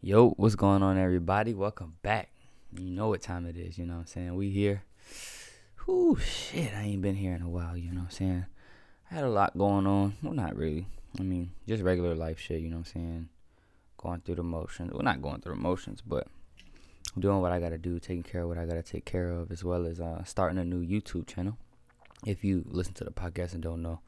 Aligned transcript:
Yo, 0.00 0.30
what's 0.36 0.54
going 0.54 0.80
on, 0.80 0.96
everybody? 0.96 1.52
Welcome 1.52 1.96
back. 2.02 2.28
You 2.72 2.88
know 2.88 3.08
what 3.08 3.20
time 3.20 3.46
it 3.46 3.56
is, 3.56 3.76
you 3.78 3.84
know 3.84 3.94
what 3.94 4.00
I'm 4.02 4.06
saying? 4.06 4.36
We 4.36 4.48
here. 4.48 4.84
Whoo, 5.88 6.14
shit, 6.14 6.72
I 6.72 6.82
ain't 6.82 7.02
been 7.02 7.16
here 7.16 7.34
in 7.34 7.42
a 7.42 7.48
while, 7.48 7.76
you 7.76 7.90
know 7.90 8.02
what 8.02 8.04
I'm 8.04 8.10
saying? 8.10 8.46
I 9.10 9.14
had 9.16 9.24
a 9.24 9.28
lot 9.28 9.58
going 9.58 9.88
on. 9.88 10.14
Well, 10.22 10.34
not 10.34 10.54
really. 10.54 10.86
I 11.18 11.24
mean, 11.24 11.50
just 11.66 11.82
regular 11.82 12.14
life 12.14 12.38
shit, 12.38 12.60
you 12.60 12.70
know 12.70 12.76
what 12.76 12.86
I'm 12.86 12.92
saying? 12.92 13.28
Going 13.96 14.20
through 14.20 14.36
the 14.36 14.44
motions. 14.44 14.92
Well, 14.92 15.02
not 15.02 15.20
going 15.20 15.40
through 15.40 15.56
the 15.56 15.60
motions, 15.60 16.00
but 16.00 16.28
doing 17.18 17.40
what 17.40 17.50
I 17.50 17.58
gotta 17.58 17.76
do, 17.76 17.98
taking 17.98 18.22
care 18.22 18.42
of 18.42 18.48
what 18.48 18.58
I 18.58 18.66
gotta 18.66 18.84
take 18.84 19.04
care 19.04 19.30
of, 19.30 19.50
as 19.50 19.64
well 19.64 19.84
as 19.84 19.98
uh, 19.98 20.22
starting 20.22 20.58
a 20.58 20.64
new 20.64 20.80
YouTube 20.80 21.26
channel. 21.26 21.58
If 22.24 22.44
you 22.44 22.64
listen 22.68 22.94
to 22.94 23.04
the 23.04 23.10
podcast 23.10 23.52
and 23.52 23.64
don't 23.64 23.82
know, 23.82 23.98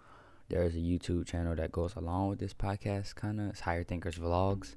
there 0.51 0.63
is 0.63 0.77
a 0.77 0.79
YouTube 0.79 1.27
channel 1.27 1.57
that 1.57 1.73
goes 1.73 1.97
along 1.97 2.29
with 2.29 2.39
this 2.39 2.55
podcast, 2.55 3.17
kind 3.17 3.41
of. 3.41 3.49
It's 3.49 3.61
Higher 3.61 3.83
Thinkers 3.83 4.19
Vlogs 4.19 4.77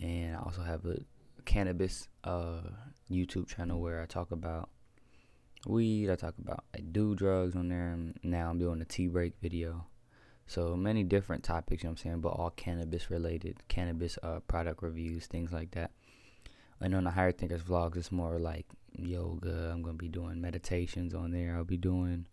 and 0.00 0.36
I 0.36 0.40
also 0.40 0.62
have 0.62 0.84
a 0.86 0.98
cannabis 1.44 2.08
uh, 2.24 2.60
YouTube 3.10 3.46
channel 3.46 3.80
where 3.80 4.00
I 4.00 4.06
talk 4.06 4.30
about 4.30 4.70
weed. 5.66 6.10
I 6.10 6.16
talk 6.16 6.34
about 6.38 6.64
I 6.74 6.80
do 6.80 7.14
drugs 7.14 7.54
on 7.54 7.68
there. 7.68 7.96
Now 8.22 8.50
I'm 8.50 8.58
doing 8.58 8.80
a 8.80 8.84
tea 8.84 9.08
break 9.08 9.34
video. 9.42 9.86
So 10.46 10.74
many 10.74 11.04
different 11.04 11.44
topics, 11.44 11.82
you 11.82 11.86
know 11.86 11.92
what 11.92 12.00
I'm 12.00 12.02
saying, 12.02 12.20
but 12.22 12.30
all 12.30 12.50
cannabis 12.50 13.08
related, 13.08 13.56
cannabis 13.68 14.18
uh, 14.22 14.40
product 14.48 14.82
reviews, 14.82 15.26
things 15.26 15.52
like 15.52 15.70
that. 15.72 15.92
And 16.80 16.94
on 16.94 17.04
the 17.04 17.10
Higher 17.10 17.30
Thinkers 17.30 17.62
vlogs, 17.62 17.96
it's 17.96 18.10
more 18.10 18.40
like 18.40 18.66
yoga. 18.96 19.70
I'm 19.72 19.82
gonna 19.82 19.94
be 19.96 20.08
doing 20.08 20.40
meditations 20.40 21.14
on 21.14 21.30
there. 21.30 21.54
I'll 21.54 21.64
be 21.64 21.76
doing 21.76 22.26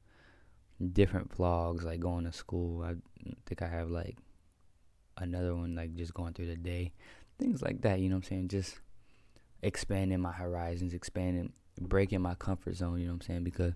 different 0.93 1.37
vlogs, 1.37 1.83
like 1.83 1.99
going 1.99 2.25
to 2.25 2.31
school. 2.31 2.81
I 2.83 2.95
think 3.45 3.61
I 3.61 3.67
have 3.67 3.91
like 3.91 4.17
another 5.17 5.55
one, 5.55 5.75
like 5.75 5.93
just 5.95 6.13
going 6.13 6.33
through 6.33 6.47
the 6.47 6.55
day 6.55 6.93
things 7.39 7.61
like 7.61 7.81
that. 7.81 7.99
You 7.99 8.09
know 8.09 8.15
what 8.15 8.25
I'm 8.25 8.29
saying? 8.29 8.47
Just 8.49 8.79
expanding 9.61 10.19
my 10.19 10.31
horizons, 10.31 10.93
expanding, 10.93 11.53
breaking 11.79 12.21
my 12.21 12.35
comfort 12.35 12.75
zone. 12.75 12.99
You 12.99 13.05
know 13.07 13.13
what 13.13 13.23
I'm 13.23 13.27
saying? 13.27 13.43
Because 13.43 13.73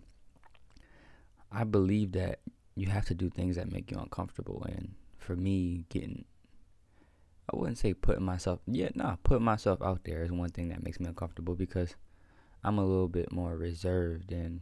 I 1.52 1.64
believe 1.64 2.14
that 2.14 2.40
you 2.76 2.88
have 2.88 3.06
to 3.06 3.14
do 3.14 3.30
things 3.30 3.56
that 3.56 3.72
make 3.72 3.92
you 3.92 3.98
uncomfortable. 3.98 4.64
And 4.68 4.94
for 5.18 5.36
me, 5.36 5.86
getting, 5.90 6.26
I 7.52 7.58
wouldn't 7.58 7.78
say 7.78 7.94
putting 7.94 8.24
myself, 8.24 8.60
yeah, 8.68 8.90
nah, 8.96 9.18
putting 9.24 9.44
myself 9.46 9.82
out 9.82 10.04
there 10.06 10.24
is 10.24 10.32
one 10.32 10.50
thing 10.50 10.70
that 10.70 10.84
makes 10.84 11.00
me 11.00 11.08
uncomfortable 11.08 11.56
because 11.56 11.96
I'm 12.64 12.78
a 12.78 12.86
little 12.86 13.10
bit 13.10 13.32
more 13.32 13.56
reserved 13.58 14.32
and, 14.32 14.62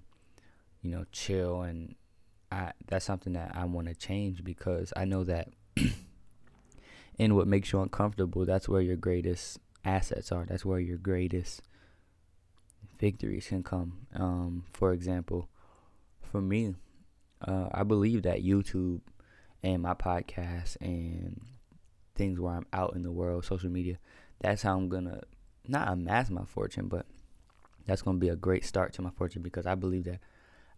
you 0.81 0.91
know, 0.91 1.05
chill. 1.11 1.61
And 1.61 1.95
I, 2.51 2.71
that's 2.87 3.05
something 3.05 3.33
that 3.33 3.51
I 3.55 3.65
want 3.65 3.87
to 3.87 3.95
change 3.95 4.43
because 4.43 4.91
I 4.95 5.05
know 5.05 5.23
that 5.25 5.49
in 7.19 7.35
what 7.35 7.47
makes 7.47 7.71
you 7.71 7.81
uncomfortable, 7.81 8.45
that's 8.45 8.69
where 8.69 8.81
your 8.81 8.95
greatest 8.95 9.59
assets 9.83 10.31
are. 10.31 10.45
That's 10.45 10.65
where 10.65 10.79
your 10.79 10.97
greatest 10.97 11.61
victories 12.97 13.47
can 13.47 13.61
come. 13.61 14.07
Um, 14.15 14.63
for 14.71 14.93
example, 14.93 15.49
for 16.31 16.41
me, 16.41 16.75
uh, 17.41 17.67
I 17.71 17.83
believe 17.83 18.23
that 18.23 18.43
YouTube 18.43 19.01
and 19.61 19.81
my 19.81 19.93
podcast 19.93 20.77
and 20.79 21.41
things 22.15 22.39
where 22.39 22.53
I'm 22.53 22.65
out 22.71 22.95
in 22.95 23.03
the 23.03 23.11
world, 23.11 23.43
social 23.45 23.69
media, 23.69 23.99
that's 24.39 24.61
how 24.61 24.77
I'm 24.77 24.87
gonna 24.87 25.21
not 25.67 25.89
amass 25.89 26.29
my 26.29 26.45
fortune, 26.45 26.87
but 26.87 27.05
that's 27.85 28.01
gonna 28.01 28.17
be 28.17 28.29
a 28.29 28.35
great 28.35 28.63
start 28.63 28.93
to 28.93 29.01
my 29.01 29.11
fortune 29.11 29.41
because 29.41 29.65
I 29.65 29.75
believe 29.75 30.05
that 30.05 30.19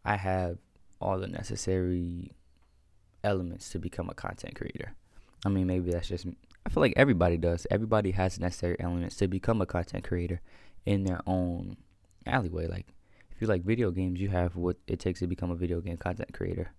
I 0.03 0.15
have 0.15 0.57
all 0.99 1.19
the 1.19 1.27
necessary 1.27 2.31
elements 3.23 3.69
to 3.69 3.79
become 3.79 4.09
a 4.09 4.15
content 4.15 4.55
creator. 4.55 4.95
I 5.45 5.49
mean, 5.49 5.67
maybe 5.67 5.91
that's 5.91 6.07
just. 6.07 6.27
I 6.65 6.69
feel 6.69 6.81
like 6.81 6.93
everybody 6.95 7.37
does. 7.37 7.65
Everybody 7.71 8.11
has 8.11 8.39
necessary 8.39 8.77
elements 8.79 9.15
to 9.17 9.27
become 9.27 9.61
a 9.61 9.65
content 9.65 10.03
creator 10.03 10.41
in 10.85 11.03
their 11.03 11.21
own 11.25 11.77
alleyway. 12.27 12.67
Like, 12.67 12.87
if 13.31 13.41
you 13.41 13.47
like 13.47 13.63
video 13.63 13.89
games, 13.91 14.19
you 14.19 14.29
have 14.29 14.55
what 14.55 14.77
it 14.87 14.99
takes 14.99 15.19
to 15.19 15.27
become 15.27 15.49
a 15.49 15.55
video 15.55 15.81
game 15.81 15.97
content 15.97 16.33
creator. 16.33 16.71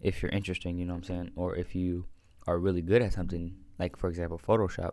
If 0.00 0.22
you're 0.22 0.30
interesting, 0.30 0.78
you 0.78 0.86
know 0.86 0.94
what 0.94 0.98
I'm 0.98 1.04
saying, 1.04 1.32
or 1.36 1.56
if 1.56 1.74
you 1.74 2.06
are 2.46 2.58
really 2.58 2.80
good 2.80 3.02
at 3.02 3.12
something, 3.12 3.56
like 3.78 3.96
for 3.96 4.08
example, 4.08 4.38
Photoshop, 4.38 4.92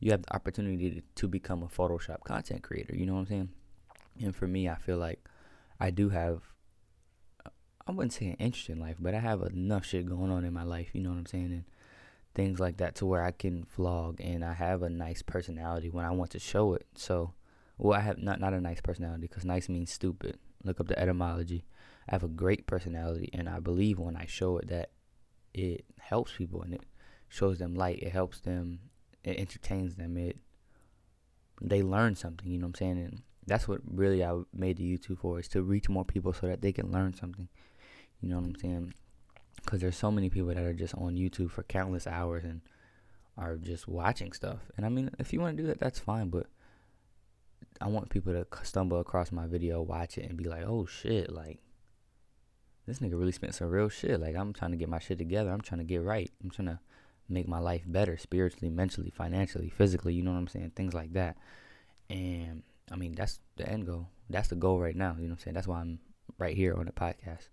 you 0.00 0.10
have 0.12 0.22
the 0.22 0.34
opportunity 0.34 1.02
to, 1.14 1.28
become 1.28 1.62
a 1.62 1.66
Photoshop 1.66 2.20
content 2.24 2.62
creator. 2.62 2.94
You 2.96 3.04
know 3.04 3.14
what 3.14 3.20
I'm 3.20 3.26
saying? 3.26 3.48
And 4.20 4.34
for 4.34 4.46
me, 4.46 4.68
I 4.68 4.76
feel 4.76 4.96
like 4.96 5.26
I 5.80 5.90
do 5.90 6.08
have 6.10 6.40
I 7.86 7.92
wouldn't 7.92 8.14
say 8.14 8.26
an 8.26 8.36
interesting 8.36 8.80
life, 8.80 8.96
but 8.98 9.14
I 9.14 9.20
have 9.20 9.42
enough 9.42 9.84
shit 9.84 10.06
going 10.06 10.30
on 10.30 10.44
in 10.44 10.54
my 10.54 10.62
life, 10.62 10.90
you 10.94 11.02
know 11.02 11.10
what 11.10 11.18
I'm 11.18 11.26
saying? 11.26 11.52
And 11.52 11.64
things 12.34 12.58
like 12.58 12.78
that 12.78 12.96
to 12.96 13.06
where 13.06 13.22
I 13.22 13.30
can 13.30 13.66
vlog 13.76 14.16
and 14.18 14.44
I 14.44 14.54
have 14.54 14.82
a 14.82 14.90
nice 14.90 15.22
personality 15.22 15.90
when 15.90 16.04
I 16.04 16.10
want 16.10 16.30
to 16.32 16.38
show 16.38 16.74
it. 16.74 16.86
So, 16.94 17.32
well, 17.78 17.98
I 17.98 18.02
have 18.02 18.18
not 18.18 18.40
not 18.40 18.54
a 18.54 18.60
nice 18.60 18.80
personality 18.80 19.22
because 19.22 19.44
nice 19.44 19.68
means 19.68 19.92
stupid. 19.92 20.38
Look 20.64 20.80
up 20.80 20.88
the 20.88 20.98
etymology. 20.98 21.64
I 22.08 22.14
have 22.14 22.24
a 22.24 22.28
great 22.28 22.66
personality 22.66 23.30
and 23.32 23.48
I 23.48 23.60
believe 23.60 23.98
when 23.98 24.16
I 24.16 24.26
show 24.26 24.58
it 24.58 24.68
that 24.68 24.90
it 25.52 25.84
helps 26.00 26.32
people 26.36 26.62
and 26.62 26.74
it 26.74 26.82
shows 27.28 27.58
them 27.58 27.74
light. 27.74 28.00
It 28.02 28.12
helps 28.12 28.40
them. 28.40 28.80
It 29.22 29.38
entertains 29.38 29.94
them. 29.94 30.16
It 30.16 30.38
they 31.60 31.82
learn 31.82 32.16
something. 32.16 32.50
You 32.50 32.58
know 32.58 32.66
what 32.66 32.80
I'm 32.80 32.96
saying? 32.96 32.98
And 32.98 33.22
that's 33.46 33.68
what 33.68 33.80
really 33.86 34.24
I 34.24 34.40
made 34.52 34.78
the 34.78 34.98
YouTube 34.98 35.18
for 35.18 35.38
is 35.38 35.48
to 35.48 35.62
reach 35.62 35.88
more 35.88 36.04
people 36.04 36.32
so 36.32 36.46
that 36.46 36.62
they 36.62 36.72
can 36.72 36.90
learn 36.90 37.14
something. 37.14 37.48
You 38.20 38.28
know 38.28 38.36
what 38.36 38.46
I'm 38.46 38.56
saying? 38.56 38.94
Because 39.64 39.80
there's 39.80 39.96
so 39.96 40.10
many 40.10 40.30
people 40.30 40.48
that 40.48 40.58
are 40.58 40.72
just 40.72 40.94
on 40.94 41.16
YouTube 41.16 41.50
for 41.50 41.62
countless 41.62 42.06
hours 42.06 42.44
and 42.44 42.60
are 43.36 43.56
just 43.56 43.88
watching 43.88 44.32
stuff. 44.32 44.60
And 44.76 44.86
I 44.86 44.88
mean, 44.88 45.10
if 45.18 45.32
you 45.32 45.40
want 45.40 45.56
to 45.56 45.62
do 45.62 45.66
that, 45.68 45.80
that's 45.80 45.98
fine. 45.98 46.28
But 46.28 46.46
I 47.80 47.88
want 47.88 48.10
people 48.10 48.32
to 48.32 48.46
stumble 48.64 49.00
across 49.00 49.32
my 49.32 49.46
video, 49.46 49.82
watch 49.82 50.18
it, 50.18 50.28
and 50.28 50.36
be 50.36 50.44
like, 50.44 50.64
"Oh 50.64 50.86
shit!" 50.86 51.32
Like 51.32 51.58
this 52.86 52.98
nigga 52.98 53.18
really 53.18 53.32
spent 53.32 53.54
some 53.54 53.70
real 53.70 53.88
shit. 53.88 54.20
Like 54.20 54.36
I'm 54.36 54.52
trying 54.52 54.70
to 54.72 54.76
get 54.76 54.88
my 54.88 54.98
shit 54.98 55.18
together. 55.18 55.50
I'm 55.50 55.60
trying 55.60 55.80
to 55.80 55.84
get 55.84 56.02
right. 56.02 56.30
I'm 56.42 56.50
trying 56.50 56.68
to 56.68 56.78
make 57.28 57.48
my 57.48 57.58
life 57.58 57.82
better 57.86 58.16
spiritually, 58.16 58.70
mentally, 58.70 59.10
financially, 59.10 59.70
physically. 59.70 60.14
You 60.14 60.22
know 60.22 60.32
what 60.32 60.38
I'm 60.38 60.48
saying? 60.48 60.72
Things 60.76 60.94
like 60.94 61.12
that. 61.14 61.36
And 62.10 62.62
I 62.90 62.96
mean, 62.96 63.14
that's 63.14 63.40
the 63.56 63.68
end 63.68 63.86
goal. 63.86 64.08
That's 64.30 64.48
the 64.48 64.56
goal 64.56 64.80
right 64.80 64.96
now. 64.96 65.16
You 65.18 65.24
know 65.24 65.30
what 65.30 65.32
I'm 65.32 65.38
saying? 65.38 65.54
That's 65.54 65.66
why 65.66 65.80
I'm 65.80 65.98
right 66.38 66.56
here 66.56 66.74
on 66.74 66.86
the 66.86 66.92
podcast. 66.92 67.48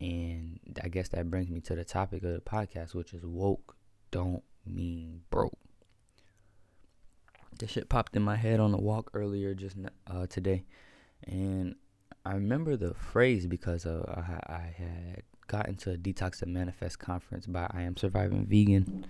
And 0.00 0.49
I 0.82 0.88
guess 0.88 1.08
that 1.08 1.30
brings 1.30 1.50
me 1.50 1.60
to 1.62 1.74
the 1.74 1.84
topic 1.84 2.22
of 2.22 2.32
the 2.32 2.40
podcast, 2.40 2.94
which 2.94 3.12
is 3.12 3.24
woke 3.24 3.76
don't 4.10 4.42
mean 4.66 5.22
broke. 5.30 5.58
This 7.58 7.70
shit 7.70 7.88
popped 7.88 8.16
in 8.16 8.22
my 8.22 8.36
head 8.36 8.60
on 8.60 8.72
the 8.72 8.78
walk 8.78 9.10
earlier 9.14 9.54
just 9.54 9.76
uh, 10.06 10.26
today, 10.26 10.64
and 11.26 11.74
I 12.24 12.34
remember 12.34 12.76
the 12.76 12.94
phrase 12.94 13.46
because 13.46 13.86
uh, 13.86 14.04
I, 14.08 14.52
I 14.52 14.74
had 14.76 15.22
gotten 15.46 15.76
to 15.76 15.92
a 15.92 15.96
Detox 15.96 16.42
and 16.42 16.54
Manifest 16.54 16.98
conference 16.98 17.46
by 17.46 17.66
I 17.70 17.82
Am 17.82 17.96
Surviving 17.96 18.46
Vegan, 18.46 19.06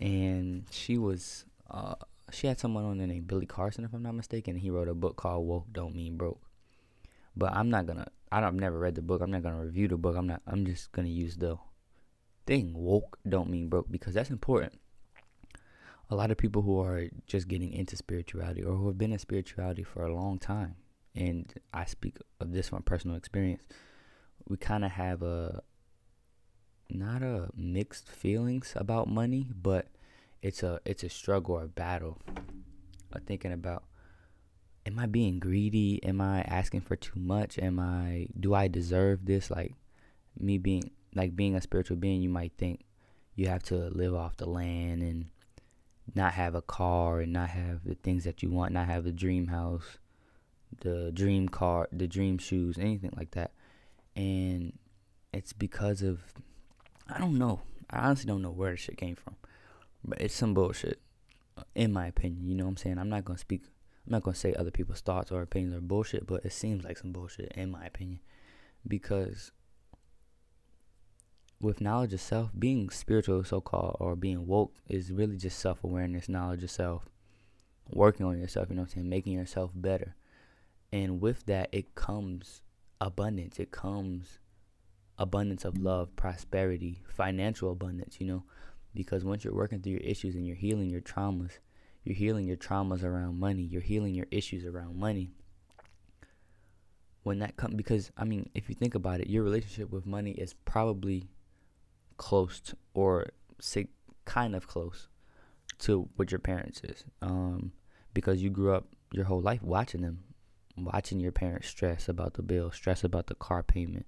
and 0.00 0.64
she 0.70 0.96
was 0.96 1.44
uh, 1.70 1.94
she 2.30 2.46
had 2.46 2.58
someone 2.58 2.84
on 2.84 2.98
there 2.98 3.06
named 3.06 3.26
Billy 3.26 3.46
Carson, 3.46 3.84
if 3.84 3.92
I'm 3.92 4.02
not 4.02 4.14
mistaken. 4.14 4.54
And 4.54 4.62
he 4.62 4.70
wrote 4.70 4.88
a 4.88 4.94
book 4.94 5.16
called 5.16 5.46
Woke 5.46 5.66
Don't 5.72 5.94
Mean 5.94 6.16
Broke. 6.16 6.40
But 7.36 7.52
I'm 7.54 7.70
not 7.70 7.86
gonna 7.86 8.06
I 8.34 8.40
don't, 8.40 8.48
I've 8.48 8.54
never 8.54 8.80
read 8.80 8.96
the 8.96 9.02
book. 9.02 9.22
I'm 9.22 9.30
not 9.30 9.44
gonna 9.44 9.64
review 9.64 9.86
the 9.86 9.96
book. 9.96 10.16
I'm 10.16 10.26
not. 10.26 10.42
I'm 10.46 10.66
just 10.66 10.90
gonna 10.90 11.06
use 11.06 11.36
the 11.36 11.56
thing. 12.46 12.72
Woke 12.74 13.18
don't 13.28 13.48
mean 13.48 13.68
broke 13.68 13.90
because 13.90 14.14
that's 14.14 14.30
important. 14.30 14.72
A 16.10 16.16
lot 16.16 16.32
of 16.32 16.36
people 16.36 16.62
who 16.62 16.80
are 16.80 17.04
just 17.28 17.46
getting 17.46 17.72
into 17.72 17.96
spirituality 17.96 18.64
or 18.64 18.74
who 18.74 18.88
have 18.88 18.98
been 18.98 19.12
in 19.12 19.20
spirituality 19.20 19.84
for 19.84 20.04
a 20.04 20.12
long 20.12 20.38
time, 20.38 20.74
and 21.14 21.52
I 21.72 21.84
speak 21.84 22.16
of 22.40 22.52
this 22.52 22.70
from 22.70 22.82
personal 22.82 23.16
experience. 23.16 23.62
We 24.48 24.56
kind 24.56 24.84
of 24.84 24.90
have 24.90 25.22
a 25.22 25.62
not 26.90 27.22
a 27.22 27.50
mixed 27.56 28.08
feelings 28.08 28.72
about 28.74 29.08
money, 29.08 29.48
but 29.54 29.86
it's 30.42 30.64
a 30.64 30.80
it's 30.84 31.04
a 31.04 31.08
struggle 31.08 31.54
or 31.54 31.68
battle. 31.68 32.20
thinking 33.26 33.52
about 33.52 33.84
am 34.86 34.98
I 34.98 35.06
being 35.06 35.38
greedy? 35.38 36.02
Am 36.04 36.20
I 36.20 36.42
asking 36.42 36.82
for 36.82 36.96
too 36.96 37.18
much? 37.18 37.58
Am 37.58 37.78
I 37.78 38.28
do 38.38 38.54
I 38.54 38.68
deserve 38.68 39.24
this? 39.24 39.50
Like 39.50 39.74
me 40.38 40.58
being 40.58 40.90
like 41.14 41.36
being 41.36 41.54
a 41.54 41.60
spiritual 41.60 41.96
being, 41.96 42.22
you 42.22 42.28
might 42.28 42.52
think 42.58 42.84
you 43.34 43.48
have 43.48 43.62
to 43.64 43.88
live 43.90 44.14
off 44.14 44.36
the 44.36 44.48
land 44.48 45.02
and 45.02 45.26
not 46.14 46.34
have 46.34 46.54
a 46.54 46.62
car 46.62 47.20
and 47.20 47.32
not 47.32 47.50
have 47.50 47.84
the 47.84 47.94
things 47.94 48.24
that 48.24 48.42
you 48.42 48.50
want, 48.50 48.72
not 48.72 48.86
have 48.86 49.04
the 49.04 49.12
dream 49.12 49.48
house, 49.48 49.98
the 50.80 51.10
dream 51.12 51.48
car, 51.48 51.88
the 51.92 52.06
dream 52.06 52.38
shoes, 52.38 52.76
anything 52.78 53.12
like 53.16 53.30
that. 53.32 53.52
And 54.14 54.78
it's 55.32 55.52
because 55.52 56.02
of 56.02 56.20
I 57.08 57.18
don't 57.18 57.38
know. 57.38 57.60
I 57.90 57.98
honestly 58.00 58.26
don't 58.26 58.42
know 58.42 58.50
where 58.50 58.70
the 58.70 58.76
shit 58.76 58.96
came 58.96 59.16
from. 59.16 59.36
But 60.04 60.20
it's 60.20 60.34
some 60.34 60.54
bullshit 60.54 61.00
in 61.74 61.92
my 61.92 62.06
opinion, 62.06 62.48
you 62.48 62.54
know 62.54 62.64
what 62.64 62.70
I'm 62.70 62.76
saying? 62.76 62.98
I'm 62.98 63.08
not 63.08 63.24
going 63.24 63.36
to 63.36 63.40
speak 63.40 63.62
I'm 64.06 64.12
not 64.12 64.22
gonna 64.22 64.34
say 64.34 64.54
other 64.54 64.70
people's 64.70 65.00
thoughts 65.00 65.32
or 65.32 65.42
opinions 65.42 65.74
are 65.74 65.80
bullshit, 65.80 66.26
but 66.26 66.44
it 66.44 66.52
seems 66.52 66.84
like 66.84 66.98
some 66.98 67.12
bullshit 67.12 67.52
in 67.52 67.70
my 67.70 67.86
opinion, 67.86 68.20
because 68.86 69.52
with 71.60 71.80
knowledge 71.80 72.12
of 72.12 72.20
self, 72.20 72.50
being 72.58 72.90
spiritual, 72.90 73.42
so 73.44 73.60
called, 73.60 73.96
or 73.98 74.14
being 74.14 74.46
woke, 74.46 74.74
is 74.88 75.10
really 75.10 75.36
just 75.36 75.58
self 75.58 75.82
awareness, 75.82 76.28
knowledge 76.28 76.62
of 76.62 76.70
self, 76.70 77.08
working 77.90 78.26
on 78.26 78.38
yourself, 78.38 78.68
you 78.68 78.76
know 78.76 78.82
what 78.82 78.90
I'm 78.90 78.94
saying, 78.94 79.08
making 79.08 79.32
yourself 79.32 79.70
better. 79.74 80.14
And 80.92 81.20
with 81.20 81.46
that, 81.46 81.70
it 81.72 81.94
comes 81.94 82.62
abundance. 83.00 83.58
It 83.58 83.70
comes 83.70 84.38
abundance 85.18 85.64
of 85.64 85.78
love, 85.78 86.14
prosperity, 86.16 87.02
financial 87.08 87.72
abundance, 87.72 88.16
you 88.20 88.26
know, 88.26 88.44
because 88.94 89.24
once 89.24 89.44
you're 89.44 89.54
working 89.54 89.80
through 89.80 89.92
your 89.92 90.00
issues 90.02 90.34
and 90.34 90.46
you're 90.46 90.56
healing 90.56 90.90
your 90.90 91.00
traumas, 91.00 91.58
you're 92.04 92.14
healing 92.14 92.46
your 92.46 92.56
traumas 92.56 93.02
around 93.02 93.40
money, 93.40 93.62
you're 93.62 93.80
healing 93.80 94.14
your 94.14 94.26
issues 94.30 94.64
around 94.64 94.96
money. 94.96 95.30
When 97.22 97.38
that 97.38 97.56
comes, 97.56 97.74
because 97.74 98.12
I 98.18 98.24
mean, 98.24 98.50
if 98.54 98.68
you 98.68 98.74
think 98.74 98.94
about 98.94 99.20
it, 99.20 99.30
your 99.30 99.42
relationship 99.42 99.90
with 99.90 100.04
money 100.04 100.32
is 100.32 100.52
probably 100.52 101.30
close 102.18 102.60
to, 102.60 102.76
or 102.92 103.28
say, 103.58 103.88
kind 104.26 104.54
of 104.54 104.66
close 104.66 105.08
to 105.78 106.08
what 106.16 106.30
your 106.30 106.38
parents 106.38 106.82
is, 106.84 107.04
um, 107.22 107.72
because 108.12 108.42
you 108.42 108.50
grew 108.50 108.74
up 108.74 108.86
your 109.12 109.24
whole 109.24 109.40
life 109.40 109.62
watching 109.62 110.02
them, 110.02 110.24
watching 110.76 111.18
your 111.18 111.32
parents 111.32 111.68
stress 111.68 112.08
about 112.08 112.34
the 112.34 112.42
bill, 112.42 112.70
stress 112.70 113.02
about 113.02 113.28
the 113.28 113.34
car 113.34 113.62
payment, 113.62 114.04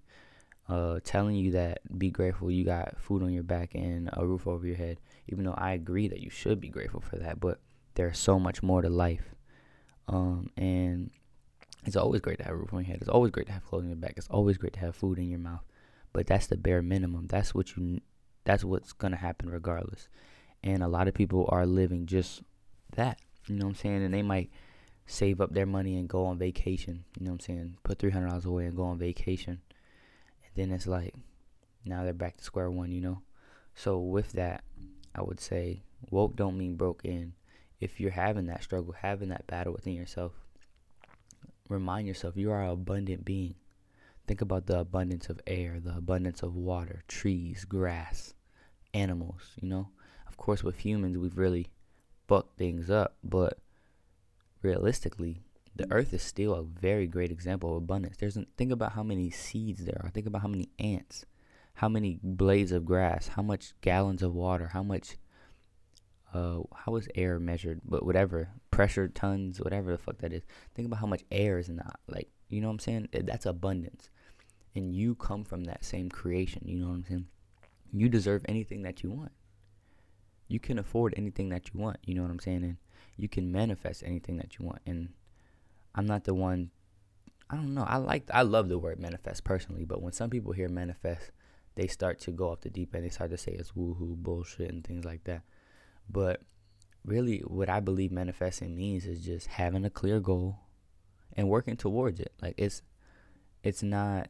uh, 0.68 1.00
telling 1.02 1.36
you 1.36 1.52
that 1.52 1.78
be 1.98 2.10
grateful 2.10 2.50
you 2.50 2.64
got 2.64 2.98
food 2.98 3.22
on 3.22 3.32
your 3.32 3.42
back 3.42 3.74
and 3.74 4.10
a 4.12 4.26
roof 4.26 4.46
over 4.46 4.66
your 4.66 4.76
head. 4.76 4.98
Even 5.28 5.44
though 5.44 5.54
I 5.56 5.72
agree 5.72 6.08
that 6.08 6.20
you 6.20 6.28
should 6.28 6.60
be 6.60 6.68
grateful 6.68 7.00
for 7.00 7.16
that, 7.16 7.40
but 7.40 7.60
there's 7.96 8.18
so 8.18 8.38
much 8.38 8.62
more 8.62 8.82
to 8.82 8.88
life. 8.88 9.34
Um, 10.08 10.50
and 10.56 11.10
it's 11.84 11.96
always 11.96 12.20
great 12.20 12.38
to 12.38 12.44
have 12.44 12.54
a 12.54 12.56
roof 12.56 12.72
on 12.72 12.80
your 12.80 12.86
head. 12.86 12.98
It's 13.00 13.08
always 13.08 13.32
great 13.32 13.46
to 13.46 13.52
have 13.52 13.64
clothes 13.64 13.82
on 13.82 13.88
your 13.88 13.96
back. 13.96 14.14
It's 14.16 14.28
always 14.28 14.56
great 14.56 14.74
to 14.74 14.80
have 14.80 14.94
food 14.94 15.18
in 15.18 15.28
your 15.28 15.38
mouth. 15.40 15.64
But 16.12 16.26
that's 16.26 16.46
the 16.46 16.56
bare 16.56 16.82
minimum. 16.82 17.26
That's 17.26 17.54
what 17.54 17.76
you. 17.76 18.00
That's 18.44 18.64
what's 18.64 18.92
gonna 18.92 19.16
happen 19.16 19.50
regardless. 19.50 20.08
And 20.62 20.82
a 20.82 20.88
lot 20.88 21.08
of 21.08 21.14
people 21.14 21.48
are 21.50 21.66
living 21.66 22.06
just 22.06 22.42
that. 22.94 23.18
You 23.48 23.56
know 23.56 23.66
what 23.66 23.70
I'm 23.70 23.76
saying? 23.76 24.02
And 24.02 24.14
they 24.14 24.22
might 24.22 24.50
save 25.06 25.40
up 25.40 25.52
their 25.52 25.66
money 25.66 25.96
and 25.96 26.08
go 26.08 26.26
on 26.26 26.38
vacation. 26.38 27.04
You 27.18 27.26
know 27.26 27.32
what 27.32 27.42
I'm 27.42 27.54
saying? 27.54 27.76
Put 27.82 27.98
three 27.98 28.10
hundred 28.10 28.28
dollars 28.28 28.46
away 28.46 28.66
and 28.66 28.76
go 28.76 28.84
on 28.84 28.98
vacation. 28.98 29.60
And 30.44 30.52
then 30.54 30.70
it's 30.70 30.86
like 30.86 31.14
now 31.84 32.04
they're 32.04 32.12
back 32.12 32.36
to 32.38 32.44
square 32.44 32.70
one, 32.70 32.90
you 32.90 33.00
know? 33.00 33.22
So 33.74 33.98
with 33.98 34.32
that, 34.32 34.64
I 35.14 35.22
would 35.22 35.40
say 35.40 35.82
woke 36.10 36.36
don't 36.36 36.58
mean 36.58 36.76
broke 36.76 37.04
in. 37.04 37.34
If 37.80 38.00
you're 38.00 38.10
having 38.10 38.46
that 38.46 38.62
struggle, 38.62 38.94
having 39.00 39.28
that 39.28 39.46
battle 39.46 39.72
within 39.72 39.94
yourself, 39.94 40.32
remind 41.68 42.06
yourself 42.06 42.36
you 42.36 42.50
are 42.50 42.62
an 42.62 42.70
abundant 42.70 43.24
being. 43.24 43.54
Think 44.26 44.40
about 44.40 44.66
the 44.66 44.80
abundance 44.80 45.28
of 45.28 45.40
air, 45.46 45.78
the 45.78 45.96
abundance 45.96 46.42
of 46.42 46.56
water, 46.56 47.04
trees, 47.06 47.64
grass, 47.64 48.34
animals, 48.94 49.52
you 49.60 49.68
know? 49.68 49.90
Of 50.26 50.36
course, 50.36 50.64
with 50.64 50.78
humans, 50.78 51.18
we've 51.18 51.38
really 51.38 51.68
fucked 52.26 52.58
things 52.58 52.90
up, 52.90 53.16
but 53.22 53.58
realistically, 54.62 55.42
the 55.76 55.90
earth 55.92 56.12
is 56.12 56.22
still 56.22 56.54
a 56.54 56.64
very 56.64 57.06
great 57.06 57.30
example 57.30 57.70
of 57.70 57.82
abundance. 57.82 58.16
There's 58.16 58.38
think 58.56 58.72
about 58.72 58.92
how 58.92 59.02
many 59.02 59.30
seeds 59.30 59.84
there 59.84 60.00
are. 60.02 60.10
Think 60.10 60.26
about 60.26 60.42
how 60.42 60.48
many 60.48 60.70
ants, 60.78 61.26
how 61.74 61.88
many 61.88 62.18
blades 62.22 62.72
of 62.72 62.84
grass, 62.84 63.28
how 63.28 63.42
much 63.42 63.74
gallons 63.82 64.22
of 64.22 64.34
water, 64.34 64.68
how 64.68 64.82
much 64.82 65.16
uh 66.34 66.60
how 66.74 66.96
is 66.96 67.08
air 67.14 67.38
measured? 67.38 67.80
But 67.84 68.04
whatever, 68.04 68.50
pressure 68.70 69.08
tons, 69.08 69.60
whatever 69.60 69.92
the 69.92 69.98
fuck 69.98 70.18
that 70.18 70.32
is. 70.32 70.42
Think 70.74 70.86
about 70.86 71.00
how 71.00 71.06
much 71.06 71.22
air 71.30 71.58
is 71.58 71.68
in 71.68 71.76
that. 71.76 71.98
Like, 72.08 72.28
you 72.48 72.60
know 72.60 72.68
what 72.68 72.74
I'm 72.74 72.78
saying? 72.80 73.08
That's 73.12 73.46
abundance. 73.46 74.10
And 74.74 74.94
you 74.94 75.14
come 75.14 75.44
from 75.44 75.64
that 75.64 75.84
same 75.84 76.10
creation, 76.10 76.62
you 76.66 76.78
know 76.78 76.88
what 76.88 76.94
I'm 76.94 77.04
saying? 77.04 77.26
You 77.92 78.08
deserve 78.08 78.44
anything 78.46 78.82
that 78.82 79.02
you 79.02 79.10
want. 79.10 79.32
You 80.48 80.60
can 80.60 80.78
afford 80.78 81.14
anything 81.16 81.48
that 81.48 81.72
you 81.72 81.80
want, 81.80 81.96
you 82.04 82.14
know 82.14 82.22
what 82.22 82.30
I'm 82.30 82.40
saying? 82.40 82.62
And 82.62 82.76
you 83.16 83.28
can 83.28 83.50
manifest 83.50 84.02
anything 84.04 84.36
that 84.36 84.58
you 84.58 84.66
want. 84.66 84.82
And 84.86 85.08
I'm 85.94 86.06
not 86.06 86.24
the 86.24 86.34
one 86.34 86.70
I 87.48 87.56
don't 87.56 87.74
know. 87.74 87.84
I 87.84 87.96
like 87.96 88.28
I 88.32 88.42
love 88.42 88.68
the 88.68 88.78
word 88.78 88.98
manifest 88.98 89.44
personally, 89.44 89.84
but 89.84 90.02
when 90.02 90.12
some 90.12 90.30
people 90.30 90.52
hear 90.52 90.68
manifest, 90.68 91.30
they 91.76 91.86
start 91.86 92.18
to 92.20 92.32
go 92.32 92.50
off 92.50 92.62
the 92.62 92.70
deep 92.70 92.94
end. 92.94 93.04
They 93.04 93.10
start 93.10 93.30
to 93.30 93.38
say 93.38 93.52
it's 93.52 93.72
woohoo 93.72 94.16
bullshit 94.16 94.70
and 94.70 94.84
things 94.84 95.04
like 95.04 95.24
that. 95.24 95.42
But 96.08 96.40
really, 97.04 97.38
what 97.40 97.68
I 97.68 97.80
believe 97.80 98.12
manifesting 98.12 98.76
means 98.76 99.06
is 99.06 99.24
just 99.24 99.46
having 99.46 99.84
a 99.84 99.90
clear 99.90 100.20
goal 100.20 100.58
and 101.34 101.48
working 101.48 101.76
towards 101.76 102.20
it. 102.20 102.32
Like 102.40 102.54
it's 102.56 102.82
it's 103.62 103.82
not. 103.82 104.28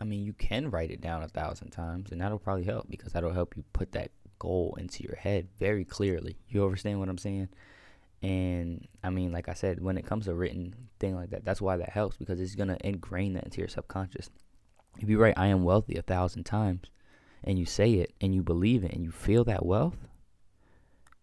I 0.00 0.04
mean, 0.04 0.24
you 0.24 0.32
can 0.32 0.70
write 0.70 0.90
it 0.90 1.00
down 1.00 1.22
a 1.22 1.28
thousand 1.28 1.70
times, 1.70 2.10
and 2.10 2.20
that'll 2.20 2.38
probably 2.38 2.64
help 2.64 2.88
because 2.90 3.12
that'll 3.12 3.32
help 3.32 3.56
you 3.56 3.64
put 3.72 3.92
that 3.92 4.10
goal 4.38 4.76
into 4.78 5.02
your 5.02 5.16
head 5.16 5.48
very 5.58 5.84
clearly. 5.84 6.36
You 6.48 6.64
understand 6.64 6.98
what 6.98 7.08
I'm 7.08 7.18
saying? 7.18 7.48
And 8.22 8.86
I 9.02 9.10
mean, 9.10 9.32
like 9.32 9.48
I 9.48 9.54
said, 9.54 9.80
when 9.80 9.98
it 9.98 10.06
comes 10.06 10.24
to 10.24 10.34
written 10.34 10.74
thing 10.98 11.14
like 11.14 11.30
that, 11.30 11.44
that's 11.44 11.60
why 11.60 11.76
that 11.76 11.90
helps 11.90 12.16
because 12.16 12.40
it's 12.40 12.54
gonna 12.54 12.78
ingrain 12.82 13.34
that 13.34 13.44
into 13.44 13.58
your 13.58 13.68
subconscious. 13.68 14.30
If 14.98 15.08
you 15.08 15.18
write 15.18 15.38
"I 15.38 15.48
am 15.48 15.64
wealthy" 15.64 15.96
a 15.96 16.02
thousand 16.02 16.44
times, 16.44 16.88
and 17.44 17.58
you 17.58 17.66
say 17.66 17.92
it 17.94 18.12
and 18.20 18.34
you 18.34 18.42
believe 18.42 18.82
it 18.84 18.92
and 18.92 19.04
you 19.04 19.10
feel 19.10 19.44
that 19.44 19.64
wealth, 19.64 20.08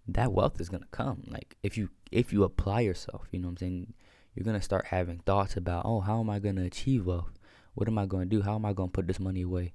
that 0.07 0.31
wealth 0.31 0.61
is 0.61 0.69
gonna 0.69 0.85
come. 0.91 1.23
Like 1.27 1.57
if 1.63 1.77
you 1.77 1.89
if 2.11 2.31
you 2.31 2.43
apply 2.43 2.81
yourself, 2.81 3.27
you 3.31 3.39
know 3.39 3.47
what 3.47 3.53
I'm 3.53 3.57
saying, 3.57 3.93
you're 4.35 4.45
gonna 4.45 4.61
start 4.61 4.85
having 4.85 5.19
thoughts 5.19 5.57
about, 5.57 5.85
oh, 5.85 5.99
how 5.99 6.19
am 6.19 6.29
I 6.29 6.39
gonna 6.39 6.63
achieve 6.63 7.05
wealth? 7.05 7.33
What 7.73 7.87
am 7.87 7.97
I 7.97 8.05
gonna 8.05 8.25
do? 8.25 8.41
How 8.41 8.55
am 8.55 8.65
I 8.65 8.73
gonna 8.73 8.91
put 8.91 9.07
this 9.07 9.19
money 9.19 9.41
away? 9.41 9.73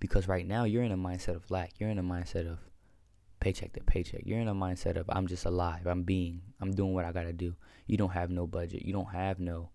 Because 0.00 0.28
right 0.28 0.46
now 0.46 0.64
you're 0.64 0.84
in 0.84 0.92
a 0.92 0.96
mindset 0.96 1.34
of 1.34 1.50
lack. 1.50 1.72
You're 1.78 1.90
in 1.90 1.98
a 1.98 2.04
mindset 2.04 2.50
of 2.50 2.58
paycheck 3.40 3.72
to 3.72 3.80
paycheck. 3.80 4.22
You're 4.24 4.40
in 4.40 4.48
a 4.48 4.54
mindset 4.54 4.96
of 4.96 5.06
I'm 5.08 5.26
just 5.26 5.44
alive. 5.44 5.86
I'm 5.86 6.04
being. 6.04 6.42
I'm 6.60 6.72
doing 6.72 6.94
what 6.94 7.04
I 7.04 7.12
gotta 7.12 7.32
do. 7.32 7.56
You 7.86 7.96
don't 7.96 8.12
have 8.12 8.30
no 8.30 8.46
budget. 8.46 8.82
You 8.82 8.92
don't 8.92 9.12
have 9.12 9.40
no 9.40 9.70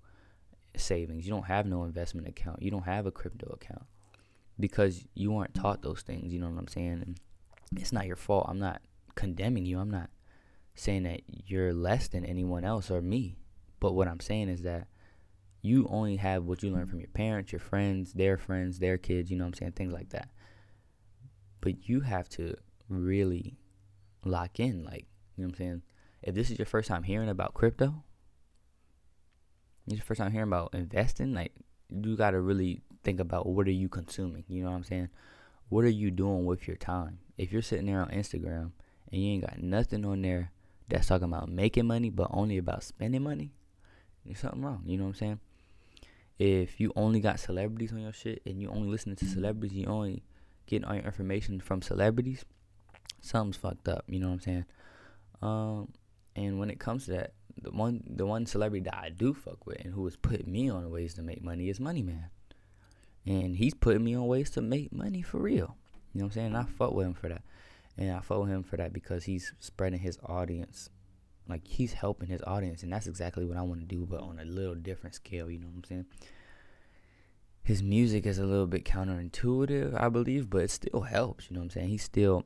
savings. 0.77 1.25
You 1.25 1.33
don't 1.33 1.47
have 1.47 1.65
no 1.65 1.83
investment 1.83 2.27
account. 2.27 2.61
You 2.61 2.71
don't 2.71 2.85
have 2.85 3.05
a 3.05 3.11
crypto 3.11 3.57
account 3.61 3.85
because 4.59 5.05
you 5.15 5.35
aren't 5.35 5.55
taught 5.55 5.81
those 5.81 6.01
things. 6.01 6.33
You 6.33 6.39
know 6.39 6.49
what 6.49 6.59
I'm 6.59 6.67
saying? 6.67 7.03
And 7.05 7.19
it's 7.75 7.91
not 7.91 8.07
your 8.07 8.15
fault. 8.15 8.45
I'm 8.49 8.59
not 8.59 8.81
condemning 9.15 9.65
you. 9.65 9.79
I'm 9.79 9.91
not 9.91 10.09
saying 10.75 11.03
that 11.03 11.21
you're 11.27 11.73
less 11.73 12.07
than 12.07 12.25
anyone 12.25 12.63
else 12.63 12.89
or 12.89 13.01
me. 13.01 13.37
But 13.79 13.93
what 13.93 14.07
I'm 14.07 14.19
saying 14.19 14.49
is 14.49 14.61
that 14.61 14.87
you 15.61 15.87
only 15.89 16.17
have 16.17 16.43
what 16.43 16.61
you 16.61 16.71
learn 16.71 16.87
from 16.87 16.99
your 16.99 17.09
parents, 17.09 17.51
your 17.51 17.59
friends, 17.59 18.13
their 18.13 18.37
friends, 18.37 18.79
their 18.79 18.97
kids, 18.97 19.31
you 19.31 19.37
know 19.37 19.45
what 19.45 19.49
I'm 19.49 19.53
saying? 19.55 19.71
Things 19.73 19.93
like 19.93 20.09
that. 20.09 20.29
But 21.61 21.87
you 21.87 22.01
have 22.01 22.27
to 22.29 22.55
really 22.89 23.57
lock 24.25 24.59
in. 24.59 24.83
Like, 24.83 25.07
you 25.35 25.43
know 25.43 25.47
what 25.47 25.53
I'm 25.53 25.57
saying? 25.57 25.81
If 26.21 26.35
this 26.35 26.51
is 26.51 26.59
your 26.59 26.65
first 26.65 26.87
time 26.87 27.03
hearing 27.03 27.29
about 27.29 27.53
crypto, 27.53 28.03
this 29.85 29.93
is 29.93 29.99
your 29.99 30.05
first 30.05 30.19
time 30.19 30.31
hearing 30.31 30.49
about 30.49 30.73
investing, 30.73 31.33
like, 31.33 31.53
you 31.89 32.15
got 32.15 32.31
to 32.31 32.39
really 32.39 32.81
think 33.03 33.19
about 33.19 33.47
what 33.47 33.67
are 33.67 33.71
you 33.71 33.89
consuming. 33.89 34.43
You 34.47 34.63
know 34.63 34.71
what 34.71 34.77
I'm 34.77 34.83
saying? 34.83 35.09
What 35.69 35.85
are 35.85 35.89
you 35.89 36.11
doing 36.11 36.45
with 36.45 36.67
your 36.67 36.77
time? 36.77 37.19
If 37.37 37.51
you're 37.51 37.61
sitting 37.61 37.87
there 37.87 38.01
on 38.01 38.09
Instagram 38.09 38.71
and 39.11 39.21
you 39.21 39.31
ain't 39.31 39.45
got 39.45 39.61
nothing 39.61 40.05
on 40.05 40.21
there 40.21 40.51
that's 40.87 41.07
talking 41.07 41.25
about 41.25 41.49
making 41.49 41.87
money, 41.87 42.09
but 42.09 42.27
only 42.31 42.57
about 42.57 42.83
spending 42.83 43.23
money, 43.23 43.51
there's 44.25 44.39
something 44.39 44.61
wrong. 44.61 44.83
You 44.85 44.97
know 44.97 45.05
what 45.05 45.09
I'm 45.09 45.15
saying? 45.15 45.39
If 46.39 46.79
you 46.79 46.91
only 46.95 47.19
got 47.19 47.39
celebrities 47.39 47.91
on 47.91 47.99
your 47.99 48.13
shit 48.13 48.41
and 48.45 48.61
you 48.61 48.69
only 48.69 48.89
listening 48.89 49.15
to 49.17 49.25
celebrities, 49.25 49.75
you 49.75 49.85
only 49.85 50.23
getting 50.65 50.85
all 50.85 50.95
your 50.95 51.03
information 51.03 51.59
from 51.59 51.81
celebrities, 51.81 52.43
something's 53.21 53.57
fucked 53.57 53.87
up. 53.87 54.03
You 54.07 54.19
know 54.19 54.27
what 54.27 54.33
I'm 54.33 54.39
saying? 54.39 54.65
Um, 55.41 55.89
and 56.35 56.59
when 56.59 56.69
it 56.69 56.79
comes 56.79 57.05
to 57.05 57.11
that, 57.11 57.33
the 57.61 57.71
one 57.71 58.03
the 58.07 58.25
one 58.25 58.45
celebrity 58.45 58.83
that 58.85 58.95
I 58.95 59.09
do 59.09 59.33
fuck 59.33 59.65
with 59.65 59.83
and 59.83 59.93
who 59.93 60.05
has 60.05 60.15
put 60.15 60.47
me 60.47 60.69
on 60.69 60.89
ways 60.89 61.13
to 61.15 61.21
make 61.21 61.43
money 61.43 61.69
is 61.69 61.79
Money 61.79 62.01
Man. 62.01 62.29
And 63.25 63.55
he's 63.55 63.73
putting 63.73 64.03
me 64.03 64.15
on 64.15 64.27
ways 64.27 64.49
to 64.51 64.61
make 64.61 64.91
money 64.91 65.21
for 65.21 65.37
real. 65.37 65.77
You 66.13 66.19
know 66.19 66.25
what 66.25 66.31
I'm 66.31 66.31
saying? 66.31 66.47
And 66.47 66.57
I 66.57 66.63
fuck 66.63 66.93
with 66.93 67.07
him 67.07 67.13
for 67.13 67.29
that. 67.29 67.43
And 67.97 68.11
I 68.11 68.19
fuck 68.19 68.41
with 68.41 68.49
him 68.49 68.63
for 68.63 68.77
that 68.77 68.91
because 68.91 69.23
he's 69.23 69.53
spreading 69.59 69.99
his 69.99 70.17
audience. 70.25 70.89
Like 71.47 71.65
he's 71.67 71.93
helping 71.93 72.29
his 72.29 72.41
audience. 72.45 72.83
And 72.83 72.91
that's 72.91 73.07
exactly 73.07 73.45
what 73.45 73.57
I 73.57 73.61
want 73.61 73.81
to 73.81 73.85
do, 73.85 74.05
but 74.05 74.21
on 74.21 74.39
a 74.39 74.45
little 74.45 74.75
different 74.75 75.15
scale, 75.15 75.49
you 75.49 75.59
know 75.59 75.67
what 75.67 75.77
I'm 75.77 75.83
saying? 75.83 76.05
His 77.63 77.81
music 77.81 78.25
is 78.25 78.39
a 78.39 78.45
little 78.45 78.67
bit 78.67 78.83
counterintuitive, 78.83 79.99
I 79.99 80.09
believe, 80.09 80.49
but 80.49 80.63
it 80.63 80.71
still 80.71 81.01
helps, 81.01 81.49
you 81.49 81.53
know 81.53 81.61
what 81.61 81.65
I'm 81.65 81.69
saying? 81.69 81.87
He's 81.89 82.03
still 82.03 82.43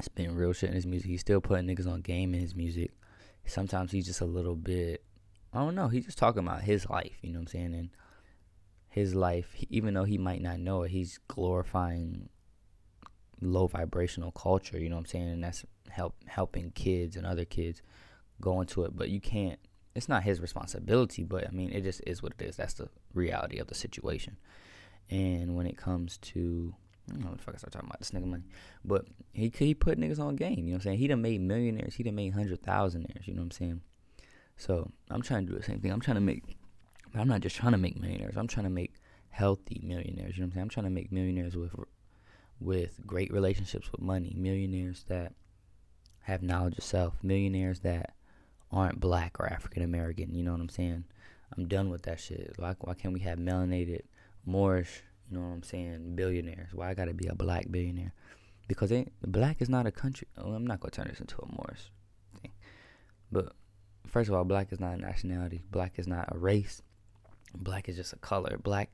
spitting 0.00 0.34
real 0.34 0.52
shit 0.52 0.70
in 0.70 0.74
his 0.74 0.86
music. 0.86 1.10
He's 1.10 1.20
still 1.20 1.40
putting 1.40 1.66
niggas 1.66 1.86
on 1.86 2.00
game 2.00 2.34
in 2.34 2.40
his 2.40 2.56
music. 2.56 2.90
Sometimes 3.46 3.92
he's 3.92 4.06
just 4.06 4.20
a 4.20 4.24
little 4.24 4.56
bit 4.56 5.04
I 5.52 5.58
don't 5.58 5.74
know, 5.74 5.88
he's 5.88 6.06
just 6.06 6.18
talking 6.18 6.40
about 6.40 6.62
his 6.62 6.88
life, 6.88 7.18
you 7.20 7.30
know 7.30 7.38
what 7.38 7.42
I'm 7.42 7.46
saying? 7.48 7.74
And 7.74 7.90
his 8.92 9.14
life, 9.14 9.54
even 9.70 9.94
though 9.94 10.04
he 10.04 10.18
might 10.18 10.42
not 10.42 10.60
know 10.60 10.82
it, 10.82 10.90
he's 10.90 11.18
glorifying 11.26 12.28
low 13.40 13.66
vibrational 13.66 14.30
culture. 14.32 14.78
You 14.78 14.90
know 14.90 14.96
what 14.96 15.00
I'm 15.00 15.06
saying? 15.06 15.28
And 15.30 15.42
that's 15.42 15.64
help 15.88 16.14
helping 16.26 16.72
kids 16.72 17.16
and 17.16 17.26
other 17.26 17.46
kids 17.46 17.80
go 18.38 18.60
into 18.60 18.84
it. 18.84 18.94
But 18.94 19.08
you 19.08 19.18
can't. 19.18 19.58
It's 19.94 20.10
not 20.10 20.24
his 20.24 20.40
responsibility. 20.40 21.24
But 21.24 21.48
I 21.48 21.50
mean, 21.52 21.72
it 21.72 21.84
just 21.84 22.02
is 22.06 22.22
what 22.22 22.34
it 22.38 22.44
is. 22.44 22.56
That's 22.56 22.74
the 22.74 22.90
reality 23.14 23.58
of 23.58 23.68
the 23.68 23.74
situation. 23.74 24.36
And 25.08 25.56
when 25.56 25.66
it 25.66 25.78
comes 25.78 26.18
to 26.18 26.74
I 27.08 27.14
don't 27.14 27.22
know 27.22 27.30
what 27.30 27.38
the 27.38 27.44
fuck 27.44 27.54
I 27.54 27.58
start 27.58 27.72
talking 27.72 27.88
about 27.88 27.98
this 27.98 28.10
nigga 28.10 28.26
money. 28.26 28.44
But 28.84 29.06
he 29.32 29.50
he 29.56 29.72
put 29.72 29.98
niggas 29.98 30.20
on 30.20 30.36
game, 30.36 30.58
you 30.58 30.64
know 30.64 30.72
what 30.72 30.74
I'm 30.74 30.80
saying? 30.82 30.98
He 30.98 31.08
done 31.08 31.22
made 31.22 31.40
millionaires, 31.40 31.94
he 31.94 32.02
done 32.02 32.14
made 32.14 32.34
hundred 32.34 32.62
thousandaires, 32.62 33.26
you 33.26 33.32
know 33.32 33.40
what 33.40 33.46
I'm 33.46 33.50
saying? 33.52 33.80
So 34.58 34.90
I'm 35.10 35.22
trying 35.22 35.46
to 35.46 35.52
do 35.52 35.58
the 35.58 35.64
same 35.64 35.80
thing. 35.80 35.90
I'm 35.90 36.00
trying 36.00 36.16
to 36.16 36.20
make 36.20 36.58
I'm 37.14 37.28
not 37.28 37.40
just 37.40 37.56
trying 37.56 37.72
to 37.72 37.78
make 37.78 38.00
millionaires. 38.00 38.36
I'm 38.36 38.48
trying 38.48 38.64
to 38.64 38.70
make 38.70 38.94
healthy 39.30 39.80
millionaires. 39.82 40.36
You 40.36 40.42
know 40.42 40.46
what 40.46 40.50
I'm 40.50 40.52
saying? 40.52 40.62
I'm 40.62 40.68
trying 40.68 40.84
to 40.84 40.90
make 40.90 41.12
millionaires 41.12 41.56
with 41.56 41.74
with 42.60 43.06
great 43.06 43.32
relationships 43.32 43.90
with 43.90 44.00
money, 44.00 44.34
millionaires 44.36 45.04
that 45.08 45.34
have 46.22 46.42
knowledge 46.42 46.78
of 46.78 46.84
self, 46.84 47.14
millionaires 47.22 47.80
that 47.80 48.14
aren't 48.70 49.00
black 49.00 49.38
or 49.40 49.46
African 49.46 49.82
American. 49.82 50.34
You 50.34 50.42
know 50.42 50.52
what 50.52 50.60
I'm 50.60 50.68
saying? 50.68 51.04
I'm 51.56 51.66
done 51.66 51.90
with 51.90 52.02
that 52.02 52.20
shit. 52.20 52.54
Why, 52.56 52.74
why 52.80 52.94
can't 52.94 53.12
we 53.12 53.20
have 53.20 53.38
melanated 53.38 54.02
Moorish, 54.46 55.02
you 55.30 55.36
know 55.36 55.44
what 55.44 55.54
I'm 55.54 55.62
saying, 55.62 56.14
billionaires? 56.16 56.72
Why 56.72 56.90
I 56.90 56.94
gotta 56.94 57.12
be 57.12 57.26
a 57.26 57.34
black 57.34 57.70
billionaire? 57.70 58.14
Because 58.68 58.92
black 59.26 59.60
is 59.60 59.68
not 59.68 59.86
a 59.86 59.90
country. 59.90 60.28
Oh, 60.38 60.52
I'm 60.52 60.66
not 60.66 60.80
gonna 60.80 60.92
turn 60.92 61.08
this 61.08 61.20
into 61.20 61.36
a 61.42 61.46
Moorish 61.46 61.90
thing. 62.40 62.52
But 63.30 63.52
first 64.06 64.28
of 64.28 64.34
all, 64.34 64.44
black 64.44 64.72
is 64.72 64.80
not 64.80 64.94
a 64.94 65.00
nationality. 65.00 65.62
Black 65.70 65.98
is 65.98 66.06
not 66.06 66.28
a 66.34 66.38
race. 66.38 66.80
Black 67.54 67.88
is 67.88 67.96
just 67.96 68.12
a 68.12 68.16
color. 68.16 68.58
Black 68.62 68.90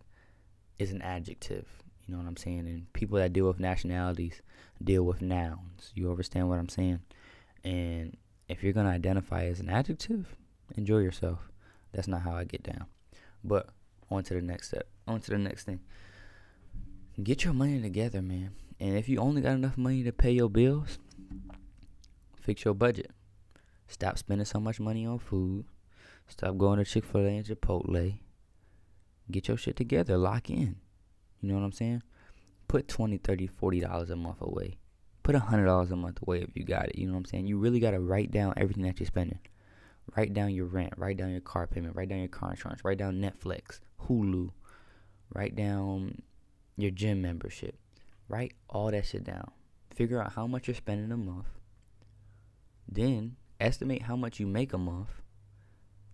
is 0.78 0.90
an 0.90 1.02
adjective. 1.02 1.66
You 2.06 2.14
know 2.14 2.20
what 2.20 2.28
I'm 2.28 2.36
saying? 2.36 2.60
And 2.60 2.92
people 2.92 3.18
that 3.18 3.32
deal 3.32 3.46
with 3.46 3.60
nationalities 3.60 4.40
deal 4.82 5.02
with 5.02 5.20
nouns. 5.20 5.92
You 5.94 6.10
understand 6.10 6.48
what 6.48 6.58
I'm 6.58 6.68
saying? 6.68 7.00
And 7.64 8.16
if 8.48 8.62
you're 8.62 8.72
gonna 8.72 8.88
identify 8.88 9.44
as 9.44 9.60
an 9.60 9.68
adjective, 9.68 10.34
enjoy 10.76 10.98
yourself. 10.98 11.38
That's 11.92 12.08
not 12.08 12.22
how 12.22 12.34
I 12.34 12.44
get 12.44 12.62
down. 12.62 12.86
But 13.44 13.68
on 14.10 14.22
to 14.24 14.34
the 14.34 14.42
next 14.42 14.68
step. 14.68 14.88
On 15.06 15.20
to 15.20 15.30
the 15.30 15.38
next 15.38 15.64
thing. 15.64 15.80
Get 17.22 17.44
your 17.44 17.52
money 17.52 17.80
together, 17.80 18.22
man. 18.22 18.52
And 18.80 18.96
if 18.96 19.08
you 19.08 19.18
only 19.18 19.42
got 19.42 19.54
enough 19.54 19.76
money 19.76 20.02
to 20.04 20.12
pay 20.12 20.30
your 20.30 20.48
bills, 20.48 20.98
fix 22.40 22.64
your 22.64 22.74
budget. 22.74 23.10
Stop 23.88 24.18
spending 24.18 24.44
so 24.44 24.60
much 24.60 24.78
money 24.78 25.04
on 25.06 25.18
food. 25.18 25.64
Stop 26.28 26.56
going 26.58 26.78
to 26.78 26.84
Chick 26.84 27.04
fil 27.04 27.26
A 27.26 27.36
and 27.36 27.46
Chipotle. 27.46 28.18
Get 29.30 29.48
your 29.48 29.56
shit 29.56 29.76
together. 29.76 30.16
Lock 30.16 30.50
in. 30.50 30.76
You 31.40 31.48
know 31.48 31.54
what 31.54 31.64
I'm 31.64 31.72
saying? 31.72 32.02
Put 32.66 32.88
20 32.88 33.18
30 33.18 33.46
40 33.46 33.80
dollars 33.80 34.10
a 34.10 34.16
month 34.16 34.40
away. 34.40 34.78
Put 35.22 35.34
a 35.34 35.40
hundred 35.40 35.66
dollars 35.66 35.90
a 35.90 35.96
month 35.96 36.20
away 36.22 36.42
if 36.42 36.50
you 36.54 36.64
got 36.64 36.88
it. 36.88 36.98
You 36.98 37.06
know 37.06 37.12
what 37.12 37.20
I'm 37.20 37.24
saying? 37.26 37.46
You 37.46 37.58
really 37.58 37.80
gotta 37.80 38.00
write 38.00 38.30
down 38.30 38.54
everything 38.56 38.84
that 38.84 38.98
you're 38.98 39.06
spending. 39.06 39.38
Write 40.16 40.32
down 40.32 40.54
your 40.54 40.64
rent, 40.64 40.94
write 40.96 41.18
down 41.18 41.30
your 41.30 41.42
car 41.42 41.66
payment, 41.66 41.94
write 41.94 42.08
down 42.08 42.20
your 42.20 42.28
car 42.28 42.50
insurance, 42.50 42.82
write 42.82 42.96
down 42.96 43.20
Netflix, 43.20 43.80
Hulu, 44.06 44.50
write 45.34 45.54
down 45.54 46.22
your 46.78 46.90
gym 46.90 47.20
membership. 47.20 47.76
Write 48.28 48.54
all 48.70 48.90
that 48.90 49.04
shit 49.04 49.24
down. 49.24 49.50
Figure 49.94 50.22
out 50.22 50.32
how 50.32 50.46
much 50.46 50.66
you're 50.66 50.74
spending 50.74 51.12
a 51.12 51.16
month. 51.16 51.46
Then 52.88 53.36
estimate 53.60 54.02
how 54.02 54.16
much 54.16 54.40
you 54.40 54.46
make 54.46 54.72
a 54.72 54.78
month 54.78 55.10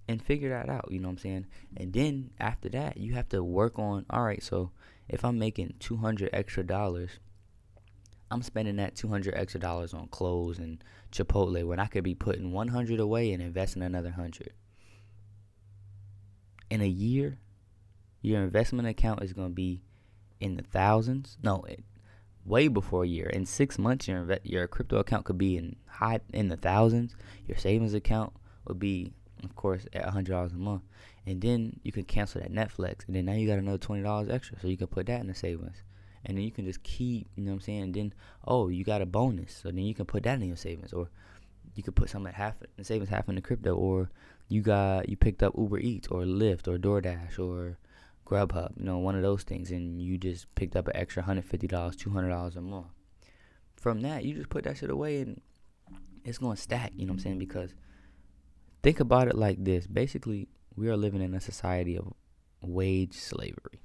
and 0.08 0.22
figure 0.22 0.50
that 0.50 0.68
out, 0.68 0.90
you 0.90 0.98
know 0.98 1.08
what 1.08 1.12
I'm 1.12 1.18
saying? 1.18 1.46
And 1.76 1.92
then 1.92 2.30
after 2.38 2.68
that, 2.70 2.96
you 2.96 3.14
have 3.14 3.28
to 3.30 3.42
work 3.42 3.78
on 3.78 4.04
all 4.10 4.22
right, 4.22 4.42
so 4.42 4.70
if 5.08 5.24
I'm 5.24 5.38
making 5.38 5.74
200 5.80 6.30
extra 6.32 6.62
dollars, 6.62 7.10
I'm 8.30 8.42
spending 8.42 8.76
that 8.76 8.96
200 8.96 9.34
extra 9.34 9.60
dollars 9.60 9.94
on 9.94 10.08
clothes 10.08 10.58
and 10.58 10.82
Chipotle 11.12 11.64
when 11.66 11.78
I 11.78 11.86
could 11.86 12.04
be 12.04 12.14
putting 12.14 12.52
100 12.52 13.00
away 13.00 13.32
and 13.32 13.42
investing 13.42 13.82
another 13.82 14.08
100. 14.10 14.52
In 16.70 16.80
a 16.80 16.88
year, 16.88 17.38
your 18.20 18.42
investment 18.42 18.88
account 18.88 19.22
is 19.22 19.32
going 19.32 19.50
to 19.50 19.54
be 19.54 19.82
in 20.40 20.56
the 20.56 20.62
thousands. 20.62 21.36
No, 21.42 21.62
it, 21.62 21.84
way 22.44 22.68
before 22.68 23.04
a 23.04 23.08
year. 23.08 23.26
In 23.26 23.46
6 23.46 23.78
months 23.78 24.08
your 24.08 24.38
your 24.42 24.66
crypto 24.66 24.98
account 24.98 25.24
could 25.24 25.38
be 25.38 25.56
in 25.56 25.76
high 25.86 26.20
in 26.32 26.48
the 26.48 26.56
thousands. 26.56 27.14
Your 27.46 27.58
savings 27.58 27.94
account 27.94 28.32
would 28.66 28.78
be 28.78 29.12
of 29.44 29.54
course, 29.56 29.86
at 29.92 30.04
hundred 30.08 30.32
dollars 30.32 30.52
a 30.52 30.56
month, 30.56 30.82
and 31.26 31.40
then 31.40 31.78
you 31.82 31.92
can 31.92 32.04
cancel 32.04 32.40
that 32.40 32.52
Netflix, 32.52 33.06
and 33.06 33.14
then 33.14 33.24
now 33.26 33.32
you 33.32 33.46
got 33.46 33.58
another 33.58 33.78
twenty 33.78 34.02
dollars 34.02 34.28
extra, 34.28 34.58
so 34.60 34.68
you 34.68 34.76
can 34.76 34.86
put 34.86 35.06
that 35.06 35.20
in 35.20 35.26
the 35.26 35.34
savings, 35.34 35.82
and 36.24 36.36
then 36.36 36.44
you 36.44 36.50
can 36.50 36.64
just 36.64 36.82
keep, 36.82 37.28
you 37.36 37.44
know 37.44 37.50
what 37.50 37.56
I'm 37.56 37.60
saying? 37.60 37.82
And 37.82 37.94
then 37.94 38.14
oh, 38.46 38.68
you 38.68 38.84
got 38.84 39.02
a 39.02 39.06
bonus, 39.06 39.54
so 39.62 39.68
then 39.68 39.78
you 39.78 39.94
can 39.94 40.06
put 40.06 40.22
that 40.24 40.40
in 40.40 40.48
your 40.48 40.56
savings, 40.56 40.92
or 40.92 41.08
you 41.74 41.82
could 41.82 41.96
put 41.96 42.10
some 42.10 42.26
at 42.26 42.34
half 42.34 42.54
in 42.78 42.84
savings, 42.84 43.08
half 43.08 43.28
in 43.28 43.34
the 43.34 43.40
crypto, 43.40 43.74
or 43.74 44.10
you 44.48 44.62
got 44.62 45.08
you 45.08 45.16
picked 45.16 45.42
up 45.42 45.54
Uber 45.56 45.78
Eats 45.78 46.08
or 46.08 46.22
Lyft 46.22 46.68
or 46.68 46.78
DoorDash 46.78 47.38
or 47.38 47.78
Grubhub, 48.26 48.78
you 48.78 48.84
know, 48.84 48.98
one 48.98 49.16
of 49.16 49.22
those 49.22 49.42
things, 49.42 49.70
and 49.70 50.00
you 50.00 50.16
just 50.16 50.52
picked 50.54 50.76
up 50.76 50.88
an 50.88 50.96
extra 50.96 51.22
hundred 51.22 51.44
fifty 51.44 51.66
dollars, 51.66 51.96
two 51.96 52.10
hundred 52.10 52.30
dollars 52.30 52.56
a 52.56 52.60
month. 52.60 52.86
From 53.76 54.00
that, 54.00 54.24
you 54.24 54.34
just 54.34 54.48
put 54.48 54.64
that 54.64 54.78
shit 54.78 54.90
away, 54.90 55.20
and 55.20 55.40
it's 56.24 56.38
gonna 56.38 56.56
stack. 56.56 56.92
You 56.96 57.06
know 57.06 57.12
what 57.12 57.16
I'm 57.16 57.20
saying? 57.20 57.38
Because 57.38 57.74
Think 58.84 59.00
about 59.00 59.28
it 59.28 59.34
like 59.34 59.64
this. 59.64 59.86
Basically, 59.86 60.46
we 60.76 60.90
are 60.90 60.96
living 60.96 61.22
in 61.22 61.32
a 61.32 61.40
society 61.40 61.96
of 61.96 62.12
wage 62.60 63.14
slavery. 63.14 63.80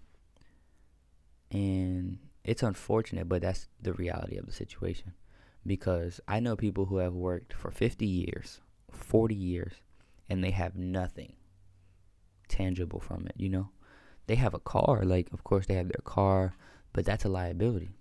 And 1.50 2.20
it's 2.44 2.64
unfortunate, 2.64 3.30
but 3.30 3.42
that's 3.42 3.70
the 3.82 3.94
reality 3.94 4.36
of 4.36 4.46
the 4.46 4.52
situation. 4.52 5.14
Because 5.66 6.20
I 6.28 6.42
know 6.42 6.58
people 6.58 6.88
who 6.88 6.98
have 6.98 7.14
worked 7.14 7.54
for 7.54 7.72
50 7.72 8.06
years, 8.06 8.60
40 8.92 9.34
years, 9.34 9.72
and 10.30 10.44
they 10.44 10.52
have 10.52 10.76
nothing 10.76 11.38
tangible 12.50 13.00
from 13.00 13.26
it, 13.26 13.36
you 13.38 13.48
know? 13.48 13.70
They 14.28 14.36
have 14.36 14.54
a 14.54 14.60
car, 14.60 15.04
like, 15.06 15.32
of 15.32 15.46
course, 15.46 15.66
they 15.66 15.76
have 15.76 15.88
their 15.88 16.04
car, 16.04 16.58
but 16.92 17.06
that's 17.06 17.24
a 17.24 17.30
liability. 17.30 17.92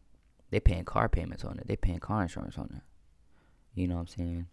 They 0.51 0.59
paying 0.59 0.85
car 0.85 1.09
payments 1.09 1.45
on 1.45 1.61
it, 1.61 1.69
they 1.69 1.77
paying 1.77 2.01
car 2.01 2.23
insurance 2.23 2.59
on 2.59 2.73
it. 2.75 2.83
You 3.81 3.87
know 3.87 3.95
what 3.95 4.01
I'm 4.01 4.07
saying? 4.09 4.47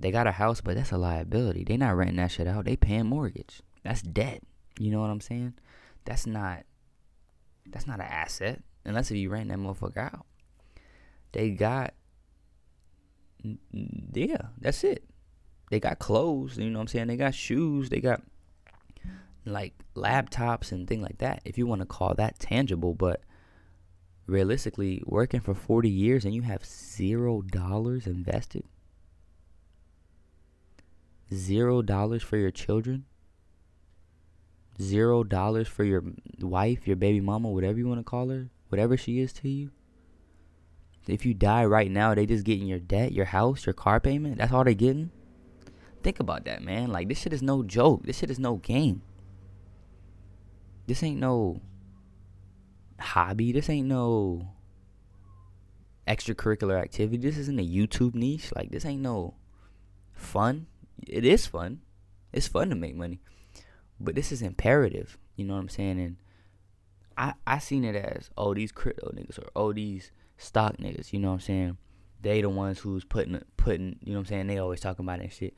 They 0.00 0.10
got 0.10 0.26
a 0.26 0.32
house, 0.32 0.62
but 0.62 0.76
that's 0.76 0.92
a 0.92 0.98
liability. 0.98 1.64
They 1.64 1.76
not 1.76 1.96
renting 1.96 2.16
that 2.16 2.30
shit 2.30 2.46
out. 2.46 2.64
They 2.64 2.76
paying 2.76 3.06
mortgage. 3.06 3.60
That's 3.84 4.00
debt. 4.00 4.42
You 4.78 4.90
know 4.90 5.00
what 5.00 5.10
I'm 5.10 5.20
saying? 5.20 5.54
That's 6.06 6.26
not 6.26 6.64
that's 7.66 7.86
not 7.86 8.00
an 8.00 8.06
asset 8.06 8.62
unless 8.84 9.10
if 9.10 9.18
you 9.18 9.28
rent 9.28 9.50
that 9.50 9.58
motherfucker 9.58 9.98
out. 9.98 10.26
They 11.32 11.50
got 11.50 11.92
yeah, 13.72 14.42
that's 14.58 14.84
it. 14.84 15.04
They 15.70 15.80
got 15.80 15.98
clothes, 15.98 16.56
you 16.56 16.70
know 16.70 16.78
what 16.78 16.82
I'm 16.82 16.88
saying? 16.88 17.08
They 17.08 17.16
got 17.16 17.34
shoes, 17.34 17.90
they 17.90 18.00
got 18.00 18.22
like 19.44 19.74
laptops 19.94 20.72
and 20.72 20.88
things 20.88 21.02
like 21.02 21.18
that. 21.18 21.42
If 21.44 21.58
you 21.58 21.66
want 21.66 21.82
to 21.82 21.86
call 21.86 22.14
that 22.14 22.38
tangible, 22.38 22.94
but 22.94 23.20
realistically, 24.26 25.02
working 25.04 25.40
for 25.40 25.54
40 25.54 25.90
years 25.90 26.24
and 26.24 26.34
you 26.34 26.42
have 26.42 26.64
zero 26.64 27.42
dollars 27.42 28.06
invested 28.06 28.64
zero 31.32 31.82
dollars 31.82 32.22
for 32.22 32.36
your 32.36 32.50
children, 32.50 33.04
zero 34.80 35.22
dollars 35.24 35.68
for 35.68 35.84
your 35.84 36.04
wife, 36.40 36.86
your 36.86 36.96
baby 36.96 37.20
mama, 37.20 37.48
whatever 37.48 37.78
you 37.78 37.86
want 37.86 38.00
to 38.00 38.04
call 38.04 38.28
her, 38.28 38.50
whatever 38.68 38.96
she 38.96 39.20
is 39.20 39.32
to 39.34 39.48
you. 39.48 39.70
If 41.06 41.24
you 41.24 41.34
die 41.34 41.64
right 41.64 41.90
now, 41.90 42.14
they 42.14 42.26
just 42.26 42.44
getting 42.44 42.66
your 42.66 42.78
debt, 42.78 43.12
your 43.12 43.26
house, 43.26 43.66
your 43.66 43.72
car 43.72 44.00
payment. 44.00 44.38
That's 44.38 44.52
all 44.52 44.64
they 44.64 44.74
getting. 44.74 45.10
Think 46.02 46.20
about 46.20 46.44
that, 46.44 46.62
man. 46.62 46.90
Like 46.90 47.08
this 47.08 47.20
shit 47.20 47.32
is 47.32 47.42
no 47.42 47.62
joke. 47.62 48.04
This 48.04 48.18
shit 48.18 48.30
is 48.30 48.38
no 48.38 48.56
game. 48.56 49.02
This 50.86 51.02
ain't 51.02 51.20
no 51.20 51.60
hobby. 52.98 53.52
This 53.52 53.68
ain't 53.70 53.88
no 53.88 54.48
extracurricular 56.06 56.80
activity. 56.80 57.18
This 57.18 57.38
isn't 57.38 57.60
a 57.60 57.66
YouTube 57.66 58.14
niche. 58.14 58.50
Like 58.54 58.70
this 58.70 58.84
ain't 58.84 59.02
no 59.02 59.34
fun 60.12 60.66
it 61.06 61.24
is 61.24 61.46
fun. 61.46 61.80
It's 62.32 62.48
fun 62.48 62.70
to 62.70 62.76
make 62.76 62.94
money. 62.94 63.20
But 63.98 64.14
this 64.14 64.32
is 64.32 64.42
imperative. 64.42 65.18
You 65.36 65.44
know 65.44 65.54
what 65.54 65.60
I'm 65.60 65.68
saying? 65.68 66.00
And 66.00 66.16
I 67.16 67.34
I 67.46 67.58
seen 67.58 67.84
it 67.84 67.96
as 67.96 68.30
oh 68.36 68.54
these 68.54 68.72
crypto 68.72 69.10
niggas 69.14 69.38
or 69.38 69.50
oh 69.54 69.72
these 69.72 70.10
stock 70.38 70.76
niggas. 70.78 71.12
You 71.12 71.18
know 71.18 71.28
what 71.28 71.34
I'm 71.34 71.40
saying? 71.40 71.78
They 72.22 72.40
the 72.40 72.48
ones 72.48 72.78
who's 72.78 73.04
putting 73.04 73.40
putting. 73.56 73.98
You 74.02 74.12
know 74.12 74.18
what 74.18 74.20
I'm 74.20 74.26
saying? 74.26 74.46
They 74.46 74.58
always 74.58 74.80
talking 74.80 75.04
about 75.04 75.20
that 75.20 75.32
shit. 75.32 75.54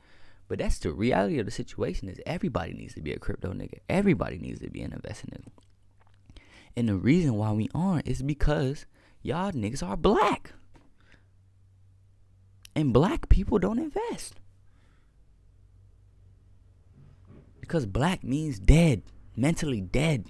But 0.47 0.59
that's 0.59 0.79
the 0.79 0.91
reality 0.91 1.39
of 1.39 1.45
the 1.45 1.51
situation. 1.51 2.09
Is 2.09 2.19
everybody 2.25 2.73
needs 2.73 2.93
to 2.95 3.01
be 3.01 3.13
a 3.13 3.19
crypto 3.19 3.53
nigga. 3.53 3.79
Everybody 3.89 4.37
needs 4.37 4.59
to 4.59 4.69
be 4.69 4.81
an 4.81 4.93
investing 4.93 5.31
nigga. 5.31 5.51
And 6.75 6.89
the 6.89 6.95
reason 6.95 7.35
why 7.35 7.51
we 7.51 7.69
aren't 7.73 8.07
is 8.07 8.21
because 8.21 8.85
y'all 9.21 9.51
niggas 9.51 9.87
are 9.87 9.97
black. 9.97 10.53
And 12.75 12.91
black 12.91 13.29
people 13.29 13.59
don't 13.59 13.79
invest. 13.79 14.35
Because 17.63 17.85
black 17.85 18.25
means 18.25 18.59
dead, 18.59 19.03
mentally 19.37 19.79
dead. 19.79 20.25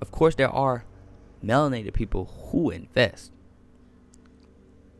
Of 0.00 0.10
course, 0.10 0.34
there 0.34 0.48
are 0.48 0.86
melanated 1.44 1.92
people 1.92 2.24
who 2.24 2.70
invest 2.70 3.32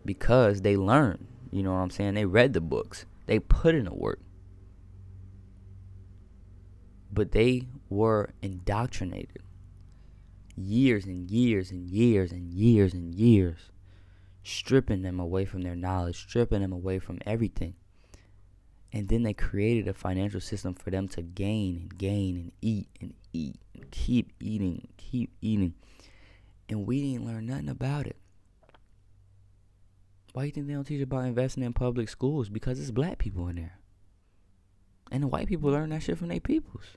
because 0.04 0.60
they 0.60 0.76
learn. 0.76 1.28
You 1.50 1.62
know 1.62 1.72
what 1.72 1.78
I'm 1.78 1.88
saying? 1.88 2.12
They 2.12 2.26
read 2.26 2.52
the 2.52 2.60
books, 2.60 3.06
they 3.24 3.38
put 3.38 3.74
in 3.74 3.86
the 3.86 3.94
work. 3.94 4.20
But 7.10 7.32
they 7.32 7.66
were 7.88 8.34
indoctrinated 8.42 9.40
years 10.54 11.06
and 11.06 11.30
years 11.30 11.70
and 11.70 11.88
years 11.88 12.30
and 12.30 12.52
years 12.52 12.92
and 12.92 13.14
years, 13.14 13.70
stripping 14.44 15.00
them 15.00 15.18
away 15.18 15.46
from 15.46 15.62
their 15.62 15.76
knowledge, 15.76 16.18
stripping 16.18 16.60
them 16.60 16.74
away 16.74 16.98
from 16.98 17.20
everything. 17.24 17.72
And 18.96 19.10
then 19.10 19.24
they 19.24 19.34
created 19.34 19.88
a 19.88 19.92
financial 19.92 20.40
system 20.40 20.72
for 20.72 20.90
them 20.90 21.06
to 21.08 21.20
gain 21.20 21.76
and 21.76 21.98
gain 21.98 22.36
and 22.38 22.52
eat 22.62 22.88
and 22.98 23.12
eat 23.34 23.60
and 23.74 23.90
keep 23.90 24.32
eating, 24.40 24.80
and 24.86 24.96
keep 24.96 25.34
eating. 25.42 25.74
And 26.70 26.86
we 26.86 27.02
didn't 27.02 27.26
learn 27.26 27.44
nothing 27.44 27.68
about 27.68 28.06
it. 28.06 28.16
Why 30.32 30.44
do 30.44 30.46
you 30.46 30.52
think 30.52 30.66
they 30.66 30.72
don't 30.72 30.84
teach 30.84 31.02
about 31.02 31.26
investing 31.26 31.62
in 31.62 31.74
public 31.74 32.08
schools? 32.08 32.48
Because 32.48 32.80
it's 32.80 32.90
black 32.90 33.18
people 33.18 33.48
in 33.48 33.56
there. 33.56 33.78
And 35.12 35.24
the 35.24 35.28
white 35.28 35.46
people 35.46 35.70
learn 35.70 35.90
that 35.90 36.02
shit 36.02 36.16
from 36.16 36.28
their 36.28 36.40
peoples. 36.40 36.96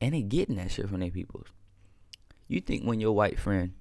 And 0.00 0.12
they 0.12 0.22
getting 0.22 0.56
that 0.56 0.72
shit 0.72 0.88
from 0.88 0.98
their 0.98 1.12
peoples. 1.12 1.46
You 2.48 2.60
think 2.62 2.82
when 2.82 2.98
your 2.98 3.12
white 3.12 3.38
friend, 3.38 3.74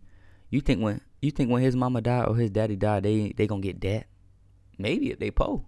you 0.52 0.62
think 0.62 0.84
when 0.84 1.02
you 1.24 1.32
think 1.32 1.50
when 1.50 1.64
his 1.64 1.76
mama 1.76 2.02
died 2.02 2.28
or 2.28 2.36
his 2.36 2.52
daddy 2.52 2.76
died, 2.76 3.02
they 3.02 3.34
they 3.36 3.48
gonna 3.48 3.62
get 3.62 3.82
that? 3.82 4.06
Maybe 4.78 5.10
if 5.10 5.18
they 5.18 5.32
po. 5.32 5.66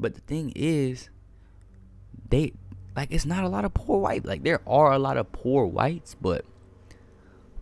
But 0.00 0.14
the 0.14 0.20
thing 0.22 0.52
is, 0.56 1.10
they 2.28 2.52
like 2.96 3.12
it's 3.12 3.26
not 3.26 3.44
a 3.44 3.48
lot 3.48 3.64
of 3.64 3.74
poor 3.74 4.00
white. 4.00 4.24
Like 4.24 4.42
there 4.42 4.60
are 4.66 4.92
a 4.92 4.98
lot 4.98 5.16
of 5.16 5.30
poor 5.32 5.66
whites, 5.66 6.16
but 6.20 6.44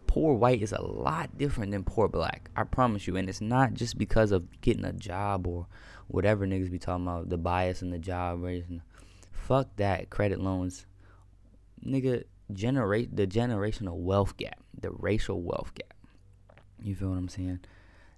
poor 0.07 0.35
white 0.35 0.63
is 0.63 0.73
a 0.73 0.83
lot 0.83 1.37
different 1.37 1.73
than 1.73 1.85
poor 1.85 2.09
black. 2.09 2.51
I 2.57 2.65
promise 2.65 3.07
you. 3.07 3.17
And 3.17 3.29
it's 3.29 3.41
not 3.41 3.75
just 3.75 3.99
because 3.99 4.33
of 4.33 4.61
getting 4.61 4.85
a 4.85 4.93
job 4.93 5.47
or 5.47 5.67
whatever 6.09 6.47
niggas 6.47 6.71
be 6.71 6.79
talking 6.79 7.07
about, 7.07 7.29
the 7.29 7.39
bias 7.39 7.83
in 7.83 7.91
the 7.91 7.99
job 7.99 8.43
raising. 8.43 8.83
Fuck 9.31 9.77
that. 9.77 10.11
Credit 10.11 10.41
loans. 10.41 10.87
Nigga, 11.87 12.25
generate 12.53 13.15
the 13.15 13.27
generational 13.27 13.97
wealth 13.97 14.37
gap, 14.37 14.59
the 14.79 14.91
racial 14.91 15.43
wealth 15.43 15.73
gap. 15.75 15.95
You 16.83 16.95
feel 16.95 17.11
what 17.11 17.19
I'm 17.19 17.29
saying? 17.29 17.61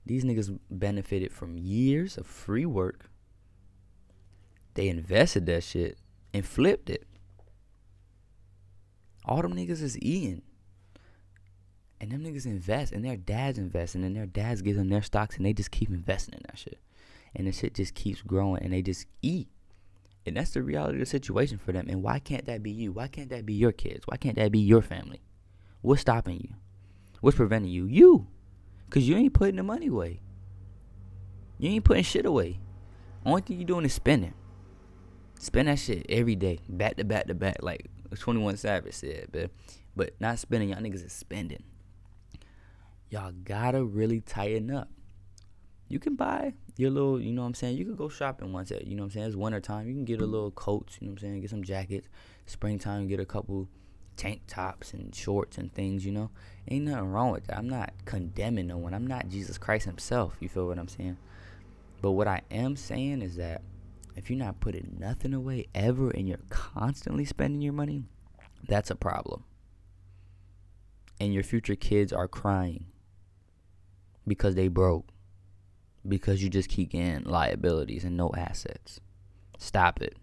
These 0.07 0.25
niggas 0.25 0.59
benefited 0.71 1.33
from 1.33 1.59
years 1.59 2.17
of 2.17 2.27
free 2.27 2.67
work. 2.67 3.10
They 4.75 4.89
invested 4.89 5.47
that 5.47 5.65
shit 5.65 5.99
and 6.33 6.47
flipped 6.47 6.91
it. 6.91 7.07
All 9.25 9.43
them 9.43 9.55
niggas 9.55 9.83
is 9.83 9.99
eating. 9.99 10.43
And 12.00 12.11
them 12.11 12.23
niggas 12.25 12.47
invest 12.47 12.93
and 12.93 13.05
their 13.05 13.17
dads 13.17 13.59
investing 13.59 14.05
and 14.05 14.17
their 14.17 14.27
dads 14.27 14.62
give 14.62 14.77
them 14.77 14.89
their 14.89 15.03
stocks 15.03 15.37
and 15.37 15.45
they 15.45 15.53
just 15.53 15.71
keep 15.71 15.91
investing 15.91 16.35
in 16.35 16.41
that 16.47 16.59
shit. 16.59 16.79
And 17.37 17.47
the 17.47 17.53
shit 17.53 17.75
just 17.75 17.95
keeps 17.95 18.23
growing 18.23 18.62
and 18.62 18.73
they 18.73 18.81
just 18.81 19.07
eat. 19.21 19.49
And 20.25 20.37
that's 20.37 20.50
the 20.50 20.62
reality 20.62 20.97
of 20.97 21.00
the 21.00 21.07
situation 21.07 21.59
for 21.59 21.73
them. 21.73 21.87
And 21.89 22.03
why 22.03 22.19
can't 22.19 22.47
that 22.47 22.62
be 22.62 22.71
you? 22.71 22.93
Why 22.93 23.09
can't 23.09 23.31
that 23.31 23.45
be 23.45 23.55
your 23.55 23.73
kids? 23.73 24.07
Why 24.07 24.17
can't 24.17 24.37
that 24.37 24.53
be 24.53 24.59
your 24.59 24.83
family? 24.83 25.21
What's 25.83 26.03
stopping 26.03 26.41
you? 26.41 26.55
What's 27.21 27.37
preventing 27.37 27.71
you? 27.71 27.87
You. 27.87 28.29
Because 28.87 29.09
you 29.09 29.17
ain't 29.17 29.35
putting 29.35 29.57
the 29.57 29.62
money 29.62 29.87
away. 29.89 30.21
You 31.59 31.71
ain't 31.71 31.85
putting 31.85 32.03
shit 32.03 32.27
away. 32.27 32.59
Only 33.25 33.43
thing 33.43 33.59
you 33.59 33.65
doing 33.65 33.85
is 33.85 33.93
spending. 33.93 34.33
Spend 35.40 35.68
that 35.68 35.78
shit 35.78 36.04
every 36.11 36.37
day, 36.37 36.59
back 36.68 36.97
to 36.99 37.04
back 37.04 37.26
to 37.28 37.35
back, 37.35 37.62
like 37.62 37.87
21 38.14 38.59
Savage 38.59 38.92
said, 38.92 39.28
but 39.32 39.50
but 39.97 40.12
not 40.20 40.38
spending. 40.38 40.68
Y'all 40.68 40.80
niggas 40.80 41.02
is 41.02 41.14
spending. 41.14 41.62
Y'all 43.09 43.32
gotta 43.42 43.82
really 43.82 44.20
tighten 44.20 44.70
up. 44.70 44.90
You 45.88 45.99
can 45.99 46.14
buy 46.14 46.52
your 46.76 46.90
little, 46.90 47.18
you 47.18 47.32
know 47.32 47.40
what 47.40 47.49
I'm 47.49 47.54
saying? 47.54 47.78
You 47.78 47.87
could 47.87 47.97
go 47.97 48.11
shopping 48.11 48.52
once 48.52 48.70
at, 48.70 48.87
you 48.87 48.94
know 48.94 49.04
what 49.04 49.06
I'm 49.06 49.11
saying? 49.12 49.26
It's 49.28 49.37
winter 49.37 49.61
time. 49.61 49.88
You 49.88 49.94
can 49.94 50.04
get 50.04 50.20
a 50.20 50.26
little 50.26 50.50
coats, 50.50 50.99
you 51.00 51.06
know 51.06 51.12
what 51.12 51.23
I'm 51.23 51.28
saying? 51.30 51.40
Get 51.40 51.49
some 51.49 51.64
jackets. 51.64 52.09
Springtime, 52.44 53.09
get 53.09 53.18
a 53.18 53.25
couple 53.25 53.66
tank 54.18 54.42
tops 54.47 54.92
and 54.92 55.14
shorts 55.14 55.56
and 55.56 55.73
things, 55.73 56.04
you 56.04 56.12
know? 56.12 56.30
Ain't 56.68 56.85
nothing 56.85 57.11
wrong 57.11 57.32
with 57.32 57.47
that. 57.47 57.56
I'm 57.56 57.68
not 57.68 57.94
condemning 58.04 58.66
no 58.66 58.76
one. 58.76 58.92
I'm 58.92 59.06
not 59.06 59.30
Jesus 59.30 59.56
Christ 59.56 59.87
himself. 59.87 60.37
You 60.38 60.50
feel 60.50 60.66
what 60.66 60.78
I'm 60.78 60.88
saying? 60.88 61.16
But 62.02 62.11
what 62.12 62.28
I 62.28 62.42
am 62.50 62.76
saying 62.76 63.23
is 63.23 63.37
that 63.37 63.62
if 64.21 64.29
you're 64.29 64.39
not 64.39 64.61
putting 64.61 64.99
nothing 64.99 65.33
away 65.33 65.65
ever 65.75 66.11
and 66.11 66.29
you're 66.29 66.37
constantly 66.50 67.25
spending 67.25 67.63
your 67.63 67.73
money, 67.73 68.04
that's 68.69 68.91
a 68.91 68.95
problem. 68.95 69.45
And 71.19 71.33
your 71.33 71.43
future 71.43 71.75
kids 71.75 72.13
are 72.13 72.28
crying 72.28 72.85
because 74.26 74.56
they 74.56 74.69
broke 74.69 75.06
because 76.06 76.43
you 76.43 76.50
just 76.50 76.69
keep 76.69 76.91
getting 76.91 77.25
liabilities 77.25 78.04
and 78.04 78.15
no 78.15 78.30
assets. 78.37 79.00
Stop 79.56 80.02
it. 80.02 80.15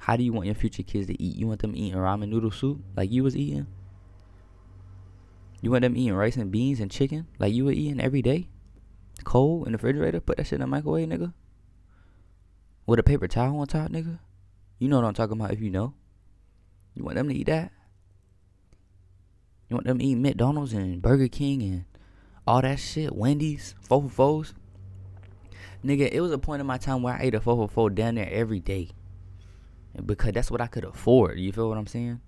How 0.00 0.16
do 0.16 0.22
you 0.22 0.34
want 0.34 0.44
your 0.44 0.54
future 0.54 0.82
kids 0.82 1.06
to 1.06 1.22
eat? 1.22 1.36
You 1.36 1.46
want 1.46 1.62
them 1.62 1.74
eating 1.74 1.98
ramen 1.98 2.28
noodle 2.28 2.50
soup 2.50 2.82
like 2.98 3.10
you 3.10 3.24
was 3.24 3.34
eating? 3.34 3.66
You 5.62 5.70
want 5.70 5.82
them 5.82 5.96
eating 5.96 6.14
rice 6.14 6.36
and 6.36 6.50
beans 6.50 6.80
and 6.80 6.90
chicken 6.90 7.28
like 7.38 7.54
you 7.54 7.64
were 7.64 7.72
eating 7.72 7.98
every 7.98 8.20
day? 8.20 8.48
Cold 9.24 9.66
in 9.66 9.72
the 9.72 9.78
refrigerator? 9.78 10.20
Put 10.20 10.36
that 10.36 10.44
shit 10.44 10.54
in 10.54 10.60
the 10.60 10.66
microwave, 10.66 11.08
nigga. 11.08 11.32
With 12.88 12.98
a 12.98 13.02
paper 13.02 13.28
towel 13.28 13.60
on 13.60 13.66
top, 13.66 13.90
nigga? 13.90 14.18
You 14.78 14.88
know 14.88 14.96
what 14.96 15.04
I'm 15.04 15.12
talking 15.12 15.38
about 15.38 15.52
if 15.52 15.60
you 15.60 15.68
know. 15.68 15.92
You 16.94 17.04
want 17.04 17.16
them 17.16 17.28
to 17.28 17.34
eat 17.34 17.48
that? 17.48 17.70
You 19.68 19.76
want 19.76 19.86
them 19.86 19.98
to 19.98 20.04
eat 20.06 20.14
McDonald's 20.14 20.72
and 20.72 21.02
Burger 21.02 21.28
King 21.28 21.62
and 21.62 21.84
all 22.46 22.62
that 22.62 22.78
shit, 22.78 23.14
Wendy's, 23.14 23.74
four 23.82 24.08
for. 24.08 24.44
Nigga, 25.84 26.08
it 26.10 26.22
was 26.22 26.32
a 26.32 26.38
point 26.38 26.62
in 26.62 26.66
my 26.66 26.78
time 26.78 27.02
where 27.02 27.12
I 27.12 27.24
ate 27.24 27.34
a 27.34 27.40
four 27.42 27.68
for 27.68 27.90
down 27.90 28.14
there 28.14 28.30
every 28.32 28.58
day. 28.58 28.88
Because 30.06 30.32
that's 30.32 30.50
what 30.50 30.62
I 30.62 30.66
could 30.66 30.84
afford. 30.84 31.38
You 31.38 31.52
feel 31.52 31.68
what 31.68 31.76
I'm 31.76 31.86
saying? 31.86 32.22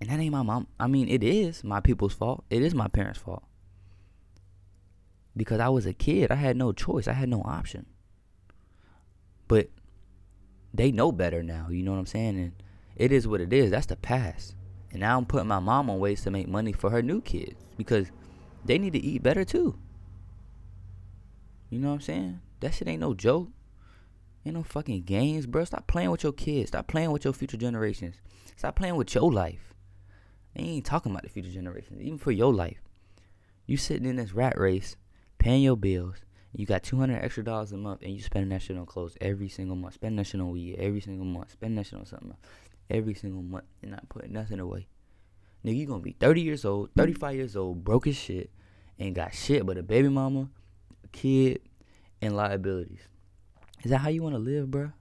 And 0.00 0.08
that 0.08 0.20
ain't 0.20 0.30
my 0.30 0.42
mom. 0.42 0.68
I 0.78 0.86
mean, 0.86 1.08
it 1.08 1.24
is 1.24 1.64
my 1.64 1.80
people's 1.80 2.14
fault. 2.14 2.44
It 2.50 2.62
is 2.62 2.72
my 2.72 2.86
parents' 2.86 3.18
fault. 3.18 3.42
Because 5.36 5.58
I 5.58 5.70
was 5.70 5.86
a 5.86 5.92
kid. 5.92 6.30
I 6.30 6.36
had 6.36 6.56
no 6.56 6.70
choice. 6.70 7.08
I 7.08 7.14
had 7.14 7.28
no 7.28 7.42
option. 7.42 7.86
But 9.48 9.70
they 10.74 10.92
know 10.92 11.12
better 11.12 11.42
now. 11.42 11.68
You 11.70 11.82
know 11.82 11.92
what 11.92 11.98
I'm 11.98 12.06
saying? 12.06 12.38
And 12.38 12.52
it 12.96 13.12
is 13.12 13.28
what 13.28 13.40
it 13.40 13.52
is. 13.52 13.70
That's 13.70 13.86
the 13.86 13.96
past. 13.96 14.54
And 14.90 15.00
now 15.00 15.18
I'm 15.18 15.26
putting 15.26 15.48
my 15.48 15.58
mom 15.58 15.90
on 15.90 15.98
ways 15.98 16.22
to 16.22 16.30
make 16.30 16.48
money 16.48 16.72
for 16.72 16.90
her 16.90 17.02
new 17.02 17.20
kids. 17.20 17.54
Because 17.76 18.10
they 18.64 18.78
need 18.78 18.92
to 18.94 19.02
eat 19.02 19.22
better 19.22 19.44
too. 19.44 19.78
You 21.70 21.78
know 21.78 21.88
what 21.88 21.94
I'm 21.94 22.00
saying? 22.00 22.40
That 22.60 22.74
shit 22.74 22.88
ain't 22.88 23.00
no 23.00 23.14
joke. 23.14 23.48
Ain't 24.44 24.54
no 24.54 24.62
fucking 24.62 25.02
games, 25.02 25.46
bro. 25.46 25.64
Stop 25.64 25.86
playing 25.88 26.10
with 26.10 26.22
your 26.22 26.32
kids. 26.32 26.68
Stop 26.68 26.86
playing 26.86 27.10
with 27.10 27.24
your 27.24 27.32
future 27.32 27.56
generations. 27.56 28.16
Stop 28.56 28.76
playing 28.76 28.96
with 28.96 29.14
your 29.14 29.32
life. 29.32 29.74
Ain't 30.54 30.86
talking 30.86 31.12
about 31.12 31.24
the 31.24 31.28
future 31.28 31.50
generations, 31.50 32.00
even 32.00 32.18
for 32.18 32.30
your 32.30 32.54
life. 32.54 32.80
You 33.66 33.76
sitting 33.76 34.08
in 34.08 34.16
this 34.16 34.32
rat 34.32 34.58
race, 34.58 34.96
paying 35.38 35.62
your 35.62 35.76
bills. 35.76 36.16
You 36.56 36.64
got 36.64 36.82
two 36.82 36.96
hundred 36.96 37.22
extra 37.22 37.44
dollars 37.44 37.72
a 37.72 37.76
month, 37.76 38.00
and 38.02 38.12
you 38.14 38.22
spending 38.22 38.48
that 38.48 38.62
shit 38.62 38.78
on 38.78 38.86
clothes 38.86 39.14
every 39.20 39.50
single 39.50 39.76
month. 39.76 39.94
Spending 39.94 40.16
that 40.16 40.26
shit 40.26 40.40
on 40.40 40.50
weed 40.50 40.76
every 40.78 41.02
single 41.02 41.26
month. 41.26 41.52
Spending 41.52 41.76
that 41.76 41.84
shit 41.84 41.98
on 41.98 42.06
something 42.06 42.30
else 42.30 42.40
every 42.88 43.14
single 43.14 43.42
month, 43.42 43.64
and 43.82 43.90
not 43.90 44.08
putting 44.08 44.32
nothing 44.32 44.58
away. 44.58 44.86
Nigga, 45.64 45.76
you 45.76 45.86
gonna 45.86 46.00
be 46.00 46.16
30 46.18 46.40
years 46.40 46.64
old, 46.64 46.90
35 46.96 47.34
years 47.34 47.56
old, 47.56 47.84
broke 47.84 48.06
as 48.06 48.16
shit, 48.16 48.50
and 48.98 49.14
got 49.14 49.34
shit 49.34 49.66
but 49.66 49.76
a 49.76 49.82
baby 49.82 50.08
mama, 50.08 50.48
a 51.04 51.08
kid, 51.08 51.60
and 52.22 52.34
liabilities. 52.36 53.00
Is 53.82 53.90
that 53.90 53.98
how 53.98 54.08
you 54.08 54.22
wanna 54.22 54.38
live, 54.38 54.68
bruh? 54.68 54.92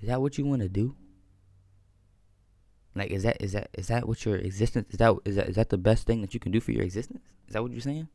Is 0.00 0.08
that 0.08 0.20
what 0.20 0.36
you 0.36 0.44
wanna 0.44 0.68
do? 0.68 0.96
Like, 2.94 3.10
is 3.10 3.22
that 3.22 3.40
is 3.40 3.52
that 3.52 3.70
is 3.74 3.86
that 3.86 4.06
what 4.06 4.24
your 4.24 4.36
existence 4.36 4.88
is 4.90 4.98
that 4.98 5.16
is 5.24 5.36
that 5.36 5.48
is 5.48 5.56
that 5.56 5.70
the 5.70 5.78
best 5.78 6.06
thing 6.06 6.20
that 6.22 6.34
you 6.34 6.40
can 6.40 6.52
do 6.52 6.60
for 6.60 6.72
your 6.72 6.82
existence? 6.82 7.24
Is 7.46 7.54
that 7.54 7.62
what 7.62 7.72
you're 7.72 7.80
saying? 7.80 8.08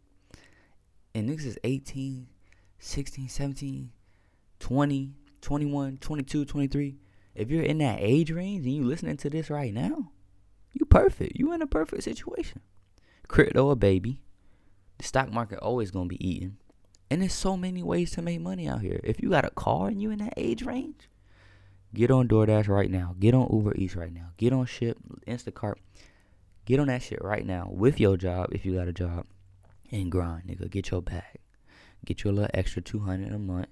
And 1.15 1.29
niggas 1.29 1.45
is 1.45 1.57
18, 1.63 2.27
16, 2.77 3.29
17, 3.29 3.91
20, 4.59 5.13
21, 5.39 5.97
22, 5.97 6.45
23. 6.45 6.97
If 7.33 7.49
you're 7.49 7.63
in 7.63 7.77
that 7.77 7.99
age 8.01 8.31
range 8.31 8.65
and 8.65 8.75
you 8.75 8.83
listening 8.83 9.15
to 9.17 9.29
this 9.29 9.49
right 9.49 9.73
now, 9.73 10.11
you 10.73 10.85
perfect. 10.85 11.37
You 11.37 11.53
in 11.53 11.61
a 11.61 11.67
perfect 11.67 12.03
situation. 12.03 12.59
Crypto 13.29 13.69
a 13.69 13.77
baby. 13.77 14.23
The 14.97 15.05
stock 15.05 15.31
market 15.31 15.59
always 15.59 15.89
gonna 15.89 16.09
be 16.09 16.27
eating. 16.27 16.57
And 17.09 17.21
there's 17.21 17.33
so 17.33 17.55
many 17.55 17.81
ways 17.81 18.11
to 18.11 18.21
make 18.21 18.41
money 18.41 18.67
out 18.67 18.81
here. 18.81 18.99
If 19.01 19.21
you 19.23 19.29
got 19.29 19.45
a 19.45 19.51
car 19.51 19.87
and 19.87 20.01
you 20.01 20.11
in 20.11 20.19
that 20.19 20.33
age 20.35 20.63
range, 20.63 21.07
get 21.93 22.11
on 22.11 22.27
DoorDash 22.27 22.67
right 22.67 22.91
now. 22.91 23.15
Get 23.17 23.33
on 23.33 23.47
Uber 23.53 23.75
Eats 23.77 23.95
right 23.95 24.13
now. 24.13 24.31
Get 24.35 24.51
on 24.51 24.65
Shipt, 24.65 24.97
Instacart. 25.25 25.75
Get 26.65 26.81
on 26.81 26.87
that 26.87 27.03
shit 27.03 27.23
right 27.23 27.45
now 27.45 27.69
with 27.71 28.01
your 28.01 28.17
job 28.17 28.49
if 28.51 28.65
you 28.65 28.75
got 28.75 28.89
a 28.89 28.93
job. 28.93 29.27
And 29.91 30.11
grind, 30.11 30.47
nigga. 30.47 30.69
Get 30.69 30.91
your 30.91 31.01
bag. 31.01 31.39
Get 32.05 32.23
you 32.23 32.31
a 32.31 32.33
little 32.33 32.51
extra 32.53 32.81
200 32.81 33.31
a 33.31 33.39
month. 33.39 33.67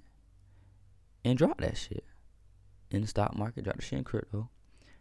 And 1.24 1.38
drop 1.38 1.60
that 1.60 1.76
shit. 1.76 2.04
In 2.90 3.02
the 3.02 3.08
stock 3.08 3.36
market, 3.36 3.64
drop 3.64 3.76
the 3.76 3.82
shit 3.82 3.98
in 3.98 4.04
crypto. 4.04 4.50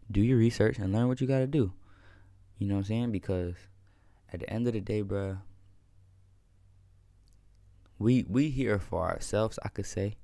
Do 0.10 0.22
your 0.22 0.38
research 0.38 0.78
and 0.80 0.94
learn 0.94 1.08
what 1.08 1.22
you 1.22 1.28
gotta 1.28 1.48
do. 1.48 1.74
You 2.58 2.68
know 2.68 2.76
what 2.76 2.80
I'm 2.80 2.86
saying? 2.86 3.12
Because 3.12 3.56
at 4.32 4.40
the 4.40 4.50
end 4.50 4.68
of 4.68 4.74
the 4.74 4.82
day, 4.82 5.04
bruh, 5.04 5.40
we 8.00 8.26
we 8.28 8.50
here 8.50 8.80
for 8.80 9.04
ourselves, 9.10 9.60
I 9.64 9.70
could 9.70 9.86
say. 9.86 10.18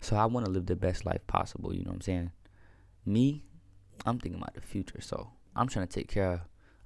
So 0.00 0.16
I 0.16 0.26
want 0.26 0.46
to 0.46 0.52
live 0.52 0.66
the 0.66 0.76
best 0.76 1.06
life 1.06 1.26
possible, 1.26 1.74
you 1.74 1.82
know 1.82 1.90
what 1.90 1.96
I'm 1.96 2.00
saying? 2.02 2.30
Me, 3.06 3.44
I'm 4.04 4.18
thinking 4.18 4.40
about 4.40 4.54
the 4.54 4.60
future. 4.60 5.00
So 5.00 5.30
I'm 5.56 5.66
trying 5.66 5.86
to 5.86 5.92
take 5.92 6.08
care 6.08 6.32
of 6.32 6.40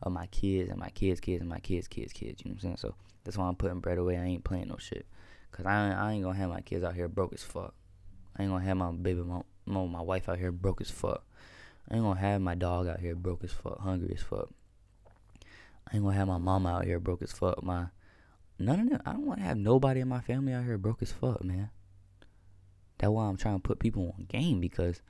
my 0.07 0.27
kids 0.27 0.71
and 0.71 0.79
my 0.79 0.91
kids' 0.91 1.21
kids 1.21 1.41
and 1.41 1.51
my 1.51 1.59
kids' 1.61 1.89
kids' 1.89 2.13
kids. 2.13 2.43
You 2.45 2.51
know 2.51 2.55
what 2.55 2.57
I'm 2.57 2.61
saying? 2.61 2.77
So 2.79 2.95
that's 3.25 3.37
why 3.37 3.47
I'm 3.47 3.57
putting 3.57 3.81
bread 3.81 3.99
away. 3.99 4.17
I 4.17 4.25
ain't 4.25 4.45
playing 4.45 4.69
no 4.69 4.77
shit. 4.79 5.07
Cause 5.51 5.67
I, 5.67 5.91
I 5.91 6.13
ain't 6.13 6.23
gonna 6.23 6.39
have 6.39 6.51
my 6.51 6.61
kids 6.61 6.85
out 6.85 6.95
here 6.95 7.09
broke 7.09 7.33
as 7.33 7.43
fuck. 7.43 7.75
I 8.37 8.43
ain't 8.43 8.53
gonna 8.53 8.65
have 8.65 8.77
my 8.77 8.93
baby 8.93 9.23
mom, 9.23 9.45
my 9.67 10.01
wife 10.01 10.29
out 10.29 10.39
here 10.39 10.53
broke 10.53 10.81
as 10.81 10.91
fuck. 10.91 11.25
I 11.91 11.95
ain't 11.95 12.05
gonna 12.05 12.21
have 12.21 12.41
my 12.41 12.55
dog 12.55 12.87
out 12.87 13.01
here 13.01 13.15
broke 13.15 13.43
as 13.45 13.53
fuck, 13.53 13.81
hungry 13.81 14.13
as 14.15 14.23
fuck. 14.23 14.51
I 15.91 15.97
ain't 15.97 16.05
gonna 16.05 16.17
have 16.17 16.29
my 16.29 16.39
mama 16.39 16.71
out 16.71 16.85
here 16.85 17.01
broke 17.01 17.23
as 17.23 17.33
fuck. 17.33 17.63
My 17.63 17.87
none 18.59 18.81
of 18.81 18.91
them. 18.91 19.03
I 19.07 19.13
don't 19.13 19.27
want 19.27 19.41
to 19.41 19.47
have 19.47 19.57
nobody 19.57 20.01
in 20.01 20.09
my 20.09 20.21
family 20.21 20.53
out 20.53 20.65
here 20.65 20.79
broke 20.79 21.03
as 21.03 21.13
fuck, 21.13 21.43
man. 21.43 21.71
That's 22.99 23.11
why 23.11 23.27
I'm 23.27 23.37
trying 23.37 23.57
to 23.57 23.63
put 23.63 23.79
people 23.79 24.15
on 24.19 24.27
game 24.27 24.61
because 24.61 25.01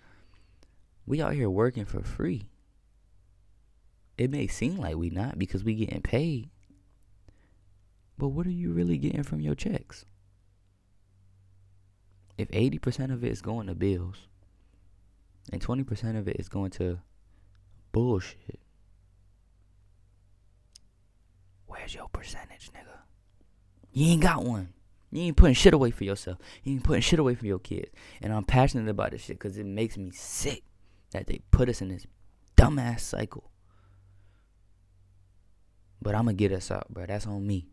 we 1.07 1.21
out 1.21 1.33
here 1.33 1.51
working 1.51 1.85
for 1.85 2.03
free. 2.03 2.49
It 4.19 4.31
may 4.31 4.49
seem 4.49 4.77
like 4.77 4.97
we 4.97 5.11
not 5.11 5.39
because 5.39 5.63
we 5.63 5.77
getting 5.77 6.03
paid. 6.03 6.51
But 8.19 8.29
what 8.29 8.47
are 8.47 8.51
you 8.51 8.73
really 8.73 8.99
getting 8.99 9.23
from 9.23 9.41
your 9.41 9.55
checks? 9.55 10.05
If 12.37 12.51
80% 12.51 13.13
of 13.13 13.25
it 13.25 13.31
is 13.31 13.41
going 13.41 13.69
to 13.69 13.75
bills 13.77 14.27
and 15.53 15.65
20% 15.65 16.19
of 16.19 16.27
it 16.27 16.37
is 16.39 16.49
going 16.49 16.73
to 16.73 16.99
bullshit, 17.93 18.59
where's 21.67 21.95
your 21.95 22.09
percentage, 22.09 22.71
nigga? 22.73 22.99
You 23.93 24.13
ain't 24.13 24.23
got 24.23 24.45
one. 24.45 24.73
You 25.13 25.23
ain't 25.23 25.37
putting 25.37 25.55
shit 25.55 25.75
away 25.75 25.93
for 25.93 26.05
yourself. 26.05 26.39
You 26.65 26.75
ain't 26.75 26.85
putting 26.85 27.03
shit 27.03 27.19
away 27.21 27.37
for 27.37 27.47
your 27.47 27.59
kids. 27.61 27.91
And 28.21 28.33
I'm 28.33 28.45
passionate 28.45 28.91
about 28.91 29.13
this 29.13 29.23
shit 29.23 29.39
because 29.39 29.59
it 29.59 29.67
makes 29.67 29.97
me 29.97 30.11
sick 30.11 30.65
that 31.13 31.29
they 31.29 31.41
put 31.53 31.69
us 31.69 31.81
in 31.81 31.89
this 31.89 32.07
dumbass 32.57 33.01
cycle. 33.01 33.51
But 36.01 36.15
I'm 36.15 36.27
to 36.27 36.33
get 36.33 36.53
us 36.53 36.71
out, 36.71 36.89
bro. 36.91 37.07
That's 37.07 37.27
on 37.27 37.47
me. 37.47 37.67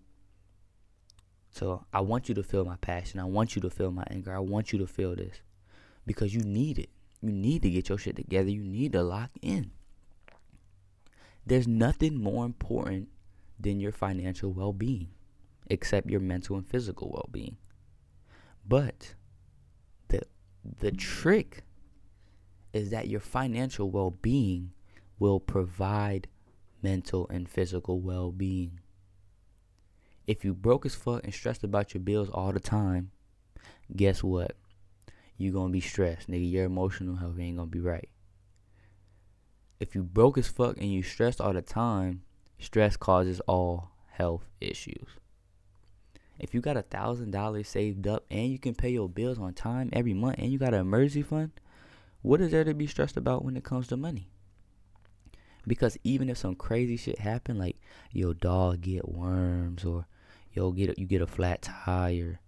So 1.51 1.85
I 1.93 2.01
want 2.01 2.27
you 2.27 2.35
to 2.35 2.43
feel 2.43 2.65
my 2.65 2.75
passion. 2.77 3.19
I 3.19 3.25
want 3.25 3.55
you 3.55 3.61
to 3.61 3.69
feel 3.69 3.91
my 3.91 4.03
anger. 4.09 4.35
I 4.35 4.39
want 4.39 4.73
you 4.73 4.79
to 4.79 4.87
feel 4.87 5.15
this 5.15 5.37
because 6.05 6.33
you 6.33 6.41
need 6.41 6.79
it. 6.79 6.89
You 7.21 7.31
need 7.31 7.61
to 7.61 7.69
get 7.69 7.89
your 7.89 7.97
shit 7.97 8.17
together. 8.17 8.49
You 8.49 8.63
need 8.63 8.91
to 8.93 9.03
lock 9.03 9.31
in. 9.41 9.71
There's 11.45 11.67
nothing 11.67 12.21
more 12.21 12.45
important 12.45 13.09
than 13.59 13.79
your 13.79 13.91
financial 13.91 14.51
well 14.51 14.73
being 14.73 15.09
except 15.67 16.09
your 16.09 16.19
mental 16.19 16.55
and 16.55 16.67
physical 16.67 17.09
well 17.09 17.29
being. 17.31 17.57
But 18.67 19.15
the 20.09 20.23
the 20.79 20.91
trick 20.91 21.63
is 22.73 22.89
that 22.89 23.07
your 23.07 23.19
financial 23.19 23.89
well 23.89 24.11
being 24.11 24.71
will 25.19 25.39
provide 25.39 26.27
mental 26.85 27.27
and 27.29 27.49
physical 27.49 27.99
well 27.99 28.31
being. 28.31 28.79
If 30.27 30.45
you 30.45 30.53
broke 30.53 30.85
as 30.85 30.95
fuck 30.95 31.23
and 31.23 31.33
stressed 31.33 31.63
about 31.63 31.93
your 31.93 32.01
bills 32.01 32.29
all 32.29 32.51
the 32.51 32.59
time, 32.59 33.11
guess 33.95 34.23
what? 34.23 34.55
you 35.37 35.51
gonna 35.51 35.71
be 35.71 35.81
stressed, 35.81 36.29
nigga. 36.29 36.49
Your 36.49 36.65
emotional 36.65 37.17
health 37.17 37.39
ain't 37.39 37.57
gonna 37.57 37.67
be 37.67 37.79
right. 37.79 38.09
If 39.79 39.95
you 39.95 40.03
broke 40.03 40.37
as 40.37 40.47
fuck 40.47 40.77
and 40.77 40.91
you 40.91 41.03
stressed 41.03 41.41
all 41.41 41.53
the 41.53 41.61
time, 41.61 42.21
stress 42.59 42.95
causes 42.95 43.41
all 43.41 43.91
health 44.11 44.45
issues. 44.61 45.07
If 46.39 46.53
you 46.53 46.61
got 46.61 46.77
a 46.77 46.81
thousand 46.81 47.31
dollars 47.31 47.67
saved 47.67 48.07
up 48.07 48.25
and 48.29 48.47
you 48.47 48.59
can 48.59 48.75
pay 48.75 48.89
your 48.89 49.09
bills 49.09 49.39
on 49.39 49.53
time 49.53 49.89
every 49.91 50.13
month 50.13 50.35
and 50.37 50.51
you 50.51 50.57
got 50.57 50.73
an 50.73 50.81
emergency 50.81 51.21
fund, 51.21 51.51
what 52.21 52.41
is 52.41 52.51
there 52.51 52.63
to 52.63 52.73
be 52.73 52.87
stressed 52.87 53.17
about 53.17 53.43
when 53.43 53.57
it 53.57 53.63
comes 53.63 53.87
to 53.87 53.97
money? 53.97 54.29
Because 55.67 55.97
even 56.03 56.29
if 56.29 56.37
some 56.37 56.55
crazy 56.55 56.97
shit 56.97 57.19
happen, 57.19 57.57
like 57.57 57.77
your 58.11 58.33
dog 58.33 58.81
get 58.81 59.09
worms 59.09 59.83
or 59.83 60.05
yo 60.53 60.71
get 60.71 60.97
you 60.97 61.05
get 61.05 61.21
a 61.21 61.27
flat 61.27 61.61
tire, 61.61 62.39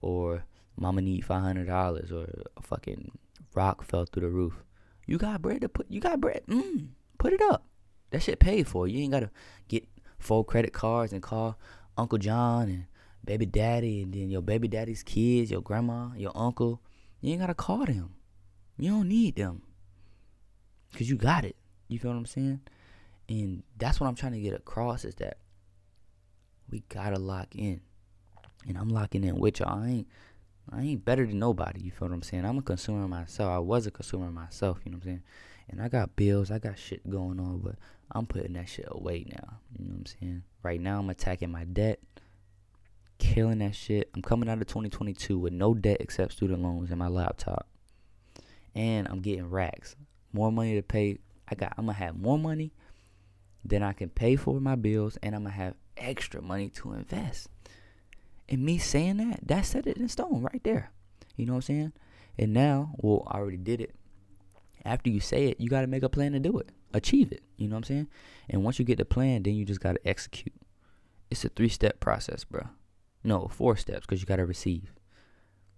or 0.00 0.44
mama 0.76 1.00
need 1.00 1.24
five 1.24 1.42
hundred 1.42 1.66
dollars, 1.66 2.12
or 2.12 2.26
a 2.56 2.62
fucking 2.62 3.10
rock 3.54 3.82
fell 3.84 4.04
through 4.04 4.22
the 4.22 4.28
roof, 4.28 4.62
you 5.06 5.18
got 5.18 5.42
bread 5.42 5.62
to 5.62 5.68
put. 5.68 5.86
You 5.90 6.00
got 6.00 6.20
bread. 6.20 6.42
Mm, 6.48 6.88
put 7.18 7.32
it 7.32 7.40
up. 7.40 7.64
That 8.10 8.22
shit 8.22 8.38
paid 8.38 8.68
for. 8.68 8.86
You 8.86 9.02
ain't 9.02 9.12
gotta 9.12 9.30
get 9.68 9.88
four 10.18 10.44
credit 10.44 10.72
cards 10.72 11.12
and 11.12 11.22
call 11.22 11.58
Uncle 11.96 12.18
John 12.18 12.68
and 12.68 12.86
baby 13.24 13.46
daddy 13.46 14.02
and 14.02 14.12
then 14.12 14.30
your 14.30 14.42
baby 14.42 14.68
daddy's 14.68 15.02
kids, 15.02 15.50
your 15.50 15.62
grandma, 15.62 16.10
your 16.16 16.32
uncle. 16.34 16.80
You 17.20 17.32
ain't 17.32 17.40
gotta 17.40 17.54
call 17.54 17.86
them. 17.86 18.14
You 18.78 18.90
don't 18.90 19.08
need 19.08 19.36
them. 19.36 19.62
Cause 20.94 21.08
you 21.08 21.16
got 21.16 21.44
it. 21.44 21.56
You 21.88 21.98
feel 21.98 22.10
what 22.10 22.18
I'm 22.18 22.26
saying? 22.26 22.60
And 23.28 23.62
that's 23.76 24.00
what 24.00 24.06
I'm 24.06 24.14
trying 24.14 24.32
to 24.32 24.40
get 24.40 24.54
across 24.54 25.04
is 25.04 25.14
that 25.16 25.38
we 26.70 26.82
gotta 26.88 27.18
lock 27.18 27.54
in. 27.54 27.80
And 28.66 28.76
I'm 28.76 28.88
locking 28.88 29.24
in 29.24 29.36
with 29.36 29.60
y'all. 29.60 29.82
I 29.82 29.88
ain't 29.88 30.08
I 30.70 30.82
ain't 30.82 31.04
better 31.04 31.24
than 31.26 31.38
nobody, 31.38 31.80
you 31.82 31.90
feel 31.90 32.08
what 32.08 32.14
I'm 32.14 32.22
saying? 32.22 32.44
I'm 32.44 32.58
a 32.58 32.62
consumer 32.62 33.08
myself. 33.08 33.50
I 33.50 33.58
was 33.58 33.86
a 33.86 33.90
consumer 33.90 34.30
myself, 34.30 34.80
you 34.84 34.92
know 34.92 34.96
what 34.96 35.04
I'm 35.04 35.08
saying? 35.08 35.22
And 35.70 35.82
I 35.82 35.88
got 35.88 36.16
bills, 36.16 36.50
I 36.50 36.58
got 36.58 36.78
shit 36.78 37.08
going 37.08 37.40
on, 37.40 37.58
but 37.58 37.76
I'm 38.12 38.26
putting 38.26 38.54
that 38.54 38.68
shit 38.68 38.86
away 38.88 39.24
now. 39.28 39.60
You 39.72 39.84
know 39.84 39.92
what 39.92 39.98
I'm 40.00 40.06
saying? 40.06 40.42
Right 40.62 40.80
now 40.80 40.98
I'm 40.98 41.10
attacking 41.10 41.50
my 41.50 41.64
debt, 41.64 42.00
killing 43.18 43.58
that 43.58 43.74
shit. 43.74 44.10
I'm 44.14 44.22
coming 44.22 44.48
out 44.48 44.60
of 44.60 44.66
2022 44.66 45.38
with 45.38 45.52
no 45.52 45.74
debt 45.74 45.98
except 46.00 46.32
student 46.32 46.62
loans 46.62 46.90
and 46.90 46.98
my 46.98 47.08
laptop. 47.08 47.66
And 48.74 49.08
I'm 49.08 49.20
getting 49.20 49.48
racks. 49.50 49.96
More 50.32 50.52
money 50.52 50.74
to 50.74 50.82
pay. 50.82 51.18
I 51.50 51.54
got 51.54 51.74
I'm 51.76 51.86
gonna 51.86 51.98
have 51.98 52.16
more 52.16 52.38
money 52.38 52.72
than 53.64 53.82
I 53.82 53.92
can 53.92 54.08
pay 54.08 54.36
for 54.36 54.60
my 54.60 54.76
bills 54.76 55.18
and 55.22 55.34
I'm 55.34 55.42
gonna 55.42 55.54
have 55.54 55.74
extra 55.96 56.40
money 56.40 56.68
to 56.70 56.92
invest. 56.92 57.48
And 58.48 58.64
me 58.64 58.78
saying 58.78 59.18
that, 59.18 59.46
that 59.46 59.66
set 59.66 59.86
it 59.86 59.98
in 59.98 60.08
stone 60.08 60.42
right 60.42 60.62
there. 60.64 60.90
You 61.36 61.46
know 61.46 61.52
what 61.52 61.58
I'm 61.58 61.62
saying? 61.62 61.92
And 62.38 62.52
now, 62.52 62.94
well, 62.96 63.26
I 63.30 63.38
already 63.38 63.58
did 63.58 63.80
it. 63.80 63.94
After 64.84 65.10
you 65.10 65.20
say 65.20 65.46
it, 65.46 65.60
you 65.60 65.68
got 65.68 65.82
to 65.82 65.86
make 65.86 66.02
a 66.02 66.08
plan 66.08 66.32
to 66.32 66.38
do 66.38 66.58
it, 66.58 66.70
achieve 66.94 67.30
it. 67.32 67.42
You 67.56 67.68
know 67.68 67.74
what 67.74 67.78
I'm 67.78 67.84
saying? 67.84 68.08
And 68.48 68.64
once 68.64 68.78
you 68.78 68.84
get 68.84 68.98
the 68.98 69.04
plan, 69.04 69.42
then 69.42 69.54
you 69.54 69.64
just 69.64 69.80
got 69.80 69.92
to 69.92 70.08
execute. 70.08 70.54
It's 71.30 71.44
a 71.44 71.50
three 71.50 71.68
step 71.68 72.00
process, 72.00 72.44
bro. 72.44 72.68
No, 73.22 73.48
four 73.48 73.76
steps 73.76 74.06
because 74.06 74.20
you 74.20 74.26
got 74.26 74.36
to 74.36 74.46
receive. 74.46 74.92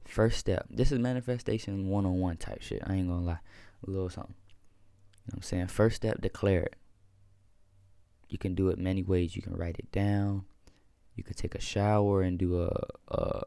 First 0.05 0.39
step, 0.39 0.67
this 0.71 0.93
is 0.93 0.99
manifestation 0.99 1.89
one 1.89 2.07
on 2.07 2.21
one 2.21 2.37
type 2.37 2.63
shit. 2.63 2.83
I 2.87 2.95
ain't 2.95 3.09
gonna 3.09 3.25
lie. 3.25 3.41
A 3.87 3.91
little 3.91 4.11
something. 4.11 4.35
You 5.27 5.33
know 5.33 5.37
I'm 5.37 5.43
saying? 5.43 5.67
First 5.69 5.97
step, 5.97 6.21
declare 6.21 6.63
it. 6.63 6.77
You 8.29 8.39
can 8.39 8.55
do 8.55 8.69
it 8.69 8.79
many 8.79 9.03
ways. 9.03 9.35
You 9.37 9.43
can 9.43 9.55
write 9.55 9.77
it 9.79 9.91
down. 9.93 10.45
You 11.17 11.25
can 11.25 11.35
take 11.35 11.55
a 11.55 11.61
shower 11.61 12.23
and 12.23 12.39
do 12.39 12.63
a, 12.63 12.87
a 13.09 13.43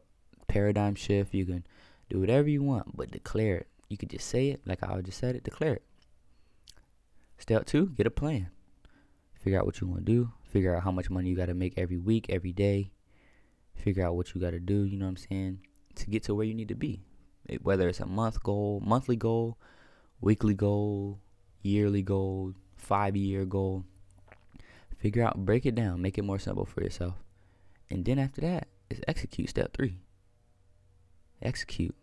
paradigm 0.46 0.94
shift. 0.94 1.34
You 1.34 1.46
can 1.46 1.66
do 2.10 2.20
whatever 2.20 2.48
you 2.48 2.62
want, 2.62 2.96
but 2.96 3.10
declare 3.10 3.56
it. 3.56 3.68
You 3.88 3.96
could 3.96 4.10
just 4.10 4.28
say 4.28 4.48
it 4.48 4.60
like 4.66 4.82
I 4.82 5.00
just 5.00 5.18
said 5.18 5.36
it, 5.36 5.44
declare 5.44 5.74
it. 5.74 5.82
Step 7.38 7.66
two, 7.66 7.88
get 7.96 8.06
a 8.06 8.10
plan. 8.10 8.50
Figure 9.40 9.58
out 9.58 9.66
what 9.66 9.80
you 9.80 9.86
want 9.86 10.06
to 10.06 10.12
do. 10.12 10.32
Figure 10.50 10.74
out 10.74 10.84
how 10.84 10.90
much 10.90 11.10
money 11.10 11.28
you 11.28 11.36
got 11.36 11.46
to 11.46 11.54
make 11.54 11.74
every 11.76 11.98
week, 11.98 12.26
every 12.28 12.52
day. 12.52 12.92
Figure 13.74 14.06
out 14.06 14.14
what 14.14 14.34
you 14.34 14.40
got 14.40 14.50
to 14.50 14.60
do, 14.60 14.84
you 14.84 14.96
know 14.96 15.06
what 15.06 15.10
I'm 15.10 15.16
saying, 15.16 15.58
to 15.96 16.06
get 16.06 16.22
to 16.24 16.34
where 16.34 16.46
you 16.46 16.54
need 16.54 16.68
to 16.68 16.74
be. 16.74 17.02
Whether 17.60 17.88
it's 17.88 18.00
a 18.00 18.06
month 18.06 18.42
goal, 18.42 18.80
monthly 18.84 19.16
goal, 19.16 19.58
weekly 20.20 20.54
goal, 20.54 21.18
yearly 21.64 22.02
goal, 22.02 22.54
five 22.76 23.16
year 23.16 23.44
goal. 23.44 23.84
Figure 24.98 25.24
out, 25.24 25.44
break 25.44 25.66
it 25.66 25.74
down, 25.74 26.00
make 26.00 26.16
it 26.16 26.22
more 26.22 26.38
simple 26.38 26.64
for 26.64 26.82
yourself. 26.82 27.14
And 27.90 28.04
then 28.04 28.18
after 28.18 28.40
that 28.42 28.68
is 28.88 29.00
execute 29.08 29.50
step 29.50 29.76
three. 29.76 29.96
Execute. 31.42 31.94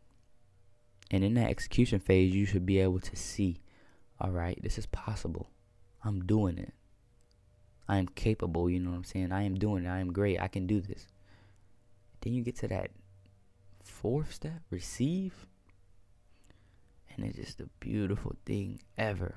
And 1.10 1.24
in 1.24 1.34
that 1.36 1.50
execution 1.50 2.00
phase, 2.00 2.34
you 2.34 2.45
should 2.45 2.65
be 2.65 2.80
able 2.80 3.00
to 3.00 3.15
see, 3.15 3.62
all 4.19 4.32
right, 4.32 4.60
this 4.62 4.78
is 4.78 4.86
possible. 4.86 5.50
I'm 6.04 6.26
doing 6.26 6.58
it. 6.58 6.74
I 7.88 7.97
am 7.97 8.08
capable, 8.08 8.69
you 8.69 8.80
know 8.80 8.91
what 8.91 8.97
I'm 8.97 9.04
saying? 9.04 9.32
I 9.32 9.43
am 9.43 9.56
doing 9.56 9.86
it. 9.86 9.89
I 9.89 10.00
am 10.00 10.13
great. 10.13 10.39
I 10.39 10.47
can 10.47 10.67
do 10.67 10.80
this. 10.80 11.08
Then 12.21 12.34
you 12.34 12.43
get 12.43 12.56
to 12.58 12.67
that 12.69 12.91
fourth 13.84 14.34
step, 14.34 14.62
receive. 14.69 15.47
And 17.15 17.26
it's 17.26 17.38
just 17.38 17.58
the 17.58 17.67
beautiful 17.80 18.36
thing 18.45 18.80
ever. 18.97 19.36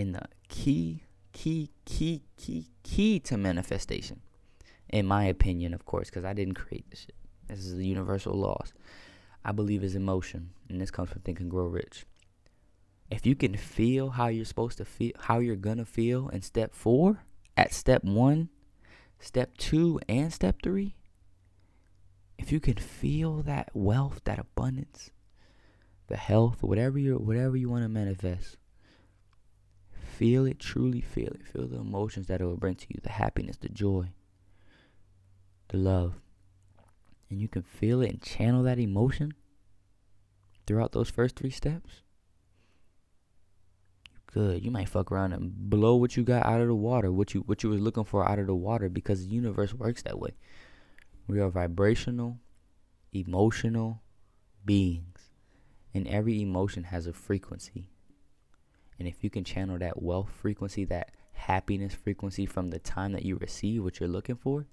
In 0.00 0.12
the 0.12 0.22
key, 0.48 1.02
key, 1.32 1.70
key, 1.84 2.22
key, 2.36 2.68
key 2.82 3.20
to 3.20 3.36
manifestation 3.36 4.22
in 4.90 5.06
my 5.06 5.24
opinion, 5.24 5.72
of 5.72 5.84
course, 5.84 6.10
because 6.10 6.24
I 6.24 6.32
didn't 6.32 6.54
create 6.54 6.88
this 6.90 7.00
shit. 7.00 7.14
This 7.48 7.60
is 7.60 7.76
the 7.76 7.86
universal 7.86 8.34
laws. 8.34 8.72
I 9.44 9.52
believe 9.52 9.82
is 9.82 9.94
emotion, 9.94 10.50
and 10.68 10.80
this 10.80 10.90
comes 10.90 11.10
from 11.10 11.22
Think 11.22 11.40
and 11.40 11.50
Grow 11.50 11.66
Rich. 11.66 12.04
If 13.10 13.26
you 13.26 13.34
can 13.34 13.56
feel 13.56 14.10
how 14.10 14.28
you're 14.28 14.44
supposed 14.44 14.78
to 14.78 14.84
feel, 14.84 15.12
how 15.18 15.38
you're 15.38 15.56
gonna 15.56 15.84
feel 15.84 16.28
in 16.28 16.42
step 16.42 16.74
four, 16.74 17.24
at 17.56 17.72
step 17.72 18.04
one, 18.04 18.50
step 19.18 19.56
two, 19.56 20.00
and 20.08 20.32
step 20.32 20.62
three, 20.62 20.96
if 22.38 22.52
you 22.52 22.60
can 22.60 22.76
feel 22.76 23.42
that 23.42 23.70
wealth, 23.74 24.20
that 24.24 24.38
abundance, 24.38 25.10
the 26.08 26.16
health, 26.16 26.62
whatever 26.62 26.98
you 26.98 27.16
whatever 27.16 27.56
you 27.56 27.68
want 27.68 27.82
to 27.82 27.88
manifest, 27.88 28.56
feel 30.20 30.44
it, 30.44 30.58
truly 30.58 31.00
feel 31.00 31.32
it. 31.32 31.46
Feel 31.46 31.66
the 31.66 31.80
emotions 31.80 32.26
that 32.26 32.42
it 32.42 32.44
will 32.44 32.58
bring 32.58 32.74
to 32.74 32.86
you 32.90 33.00
the 33.02 33.08
happiness, 33.08 33.56
the 33.56 33.70
joy, 33.70 34.10
the 35.68 35.78
love. 35.78 36.20
And 37.30 37.40
you 37.40 37.48
can 37.48 37.62
feel 37.62 38.02
it 38.02 38.10
and 38.10 38.20
channel 38.20 38.62
that 38.64 38.78
emotion 38.78 39.32
throughout 40.66 40.92
those 40.92 41.08
first 41.08 41.36
three 41.36 41.48
steps. 41.48 42.02
Good. 44.26 44.62
You 44.62 44.70
might 44.70 44.90
fuck 44.90 45.10
around 45.10 45.32
and 45.32 45.54
blow 45.70 45.96
what 45.96 46.18
you 46.18 46.22
got 46.22 46.44
out 46.44 46.60
of 46.60 46.68
the 46.68 46.74
water, 46.74 47.10
what 47.10 47.32
you 47.32 47.40
what 47.46 47.62
you 47.62 47.70
was 47.70 47.80
looking 47.80 48.04
for 48.04 48.28
out 48.28 48.38
of 48.38 48.46
the 48.46 48.54
water, 48.54 48.90
because 48.90 49.22
the 49.22 49.34
universe 49.34 49.72
works 49.72 50.02
that 50.02 50.18
way. 50.18 50.32
We 51.28 51.40
are 51.40 51.48
vibrational, 51.48 52.36
emotional 53.14 54.02
beings, 54.66 55.30
and 55.94 56.06
every 56.06 56.42
emotion 56.42 56.84
has 56.84 57.06
a 57.06 57.14
frequency. 57.14 57.88
And 59.00 59.08
if 59.08 59.24
you 59.24 59.30
can 59.30 59.44
channel 59.44 59.78
that 59.78 60.02
wealth 60.02 60.28
frequency, 60.42 60.84
that 60.84 61.12
happiness 61.32 61.94
frequency 61.94 62.44
from 62.44 62.68
the 62.68 62.78
time 62.78 63.12
that 63.12 63.24
you 63.24 63.36
receive 63.36 63.82
what 63.82 63.98
you're 63.98 64.10
looking 64.10 64.36
for, 64.36 64.66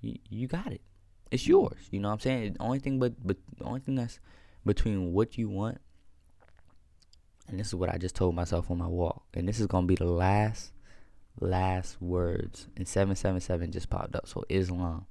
you, 0.00 0.16
you 0.28 0.48
got 0.48 0.72
it. 0.72 0.80
It's 1.30 1.46
yours. 1.46 1.78
You 1.92 2.00
know 2.00 2.08
what 2.08 2.14
I'm 2.14 2.20
saying? 2.20 2.52
The 2.54 2.62
only 2.62 2.80
thing 2.80 2.98
but 2.98 3.14
but 3.24 3.36
the 3.56 3.64
only 3.64 3.80
thing 3.80 3.94
that's 3.94 4.18
between 4.64 5.12
what 5.12 5.38
you 5.38 5.48
want 5.48 5.78
and 7.48 7.60
this 7.60 7.68
is 7.68 7.76
what 7.76 7.88
I 7.88 7.98
just 7.98 8.16
told 8.16 8.34
myself 8.34 8.68
on 8.70 8.78
my 8.78 8.88
walk. 8.88 9.22
And 9.34 9.48
this 9.48 9.60
is 9.60 9.68
gonna 9.68 9.86
be 9.86 9.94
the 9.94 10.06
last 10.06 10.72
last 11.40 12.02
words. 12.02 12.66
And 12.76 12.88
777 12.88 13.70
just 13.70 13.90
popped 13.90 14.16
up. 14.16 14.26
So 14.26 14.44
Islam. 14.48 15.06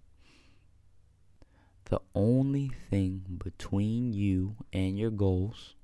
The 1.86 2.02
only 2.16 2.72
thing 2.90 3.40
between 3.42 4.12
you 4.12 4.56
and 4.74 4.98
your 4.98 5.12
goals 5.12 5.76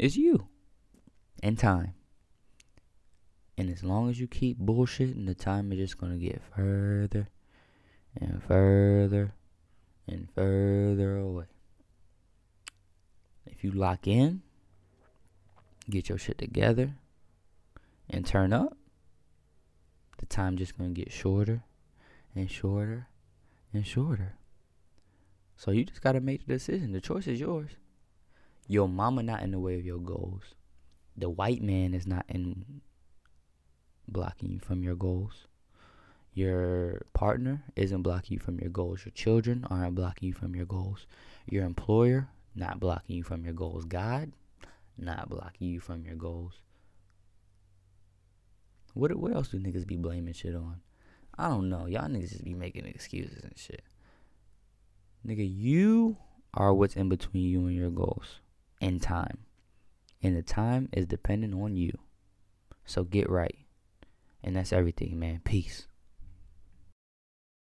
is 0.00 0.16
you 0.16 0.48
and 1.42 1.58
time. 1.58 1.94
And 3.58 3.68
as 3.70 3.84
long 3.84 4.08
as 4.08 4.18
you 4.18 4.26
keep 4.26 4.58
bullshitting, 4.58 5.26
the 5.26 5.34
time 5.34 5.70
is 5.72 5.78
just 5.78 5.98
going 5.98 6.12
to 6.12 6.18
get 6.18 6.40
further 6.56 7.28
and 8.18 8.42
further 8.42 9.34
and 10.08 10.28
further 10.34 11.18
away. 11.18 11.44
If 13.46 13.62
you 13.62 13.72
lock 13.72 14.06
in, 14.06 14.40
get 15.90 16.08
your 16.08 16.16
shit 16.16 16.38
together, 16.38 16.94
and 18.08 18.24
turn 18.24 18.54
up, 18.54 18.76
the 20.18 20.26
time 20.26 20.56
just 20.56 20.78
going 20.78 20.94
to 20.94 21.00
get 21.00 21.12
shorter 21.12 21.62
and 22.34 22.50
shorter 22.50 23.08
and 23.74 23.86
shorter. 23.86 24.36
So 25.56 25.70
you 25.72 25.84
just 25.84 26.00
got 26.00 26.12
to 26.12 26.20
make 26.20 26.46
the 26.46 26.54
decision. 26.54 26.92
The 26.92 27.02
choice 27.02 27.26
is 27.26 27.38
yours. 27.38 27.72
Your 28.70 28.88
mama 28.88 29.24
not 29.24 29.42
in 29.42 29.50
the 29.50 29.58
way 29.58 29.74
of 29.74 29.84
your 29.84 29.98
goals. 29.98 30.54
The 31.16 31.28
white 31.28 31.60
man 31.60 31.92
is 31.92 32.06
not 32.06 32.24
in 32.28 32.82
blocking 34.06 34.48
you 34.48 34.60
from 34.60 34.84
your 34.84 34.94
goals. 34.94 35.48
Your 36.34 37.04
partner 37.12 37.64
isn't 37.74 38.02
blocking 38.02 38.34
you 38.34 38.38
from 38.38 38.60
your 38.60 38.70
goals. 38.70 39.04
Your 39.04 39.10
children 39.10 39.66
aren't 39.68 39.96
blocking 39.96 40.28
you 40.28 40.34
from 40.34 40.54
your 40.54 40.66
goals. 40.66 41.08
Your 41.46 41.64
employer 41.64 42.28
not 42.54 42.78
blocking 42.78 43.16
you 43.16 43.24
from 43.24 43.44
your 43.44 43.54
goals. 43.54 43.86
God 43.86 44.30
not 44.96 45.28
blocking 45.28 45.66
you 45.66 45.80
from 45.80 46.04
your 46.04 46.14
goals. 46.14 46.62
What 48.94 49.16
what 49.16 49.34
else 49.34 49.48
do 49.48 49.58
niggas 49.58 49.84
be 49.84 49.96
blaming 49.96 50.32
shit 50.32 50.54
on? 50.54 50.80
I 51.36 51.48
don't 51.48 51.70
know. 51.70 51.86
Y'all 51.86 52.08
niggas 52.08 52.30
just 52.30 52.44
be 52.44 52.54
making 52.54 52.86
excuses 52.86 53.42
and 53.42 53.58
shit. 53.58 53.82
Nigga, 55.26 55.44
you 55.44 56.18
are 56.54 56.72
what's 56.72 56.94
in 56.94 57.08
between 57.08 57.42
you 57.42 57.66
and 57.66 57.74
your 57.74 57.90
goals 57.90 58.38
and 58.80 59.00
time. 59.00 59.38
And 60.22 60.36
the 60.36 60.42
time 60.42 60.88
is 60.92 61.06
dependent 61.06 61.54
on 61.54 61.76
you. 61.76 61.92
So 62.84 63.04
get 63.04 63.30
right. 63.30 63.56
And 64.42 64.56
that's 64.56 64.72
everything, 64.72 65.18
man. 65.18 65.40
Peace. 65.44 65.86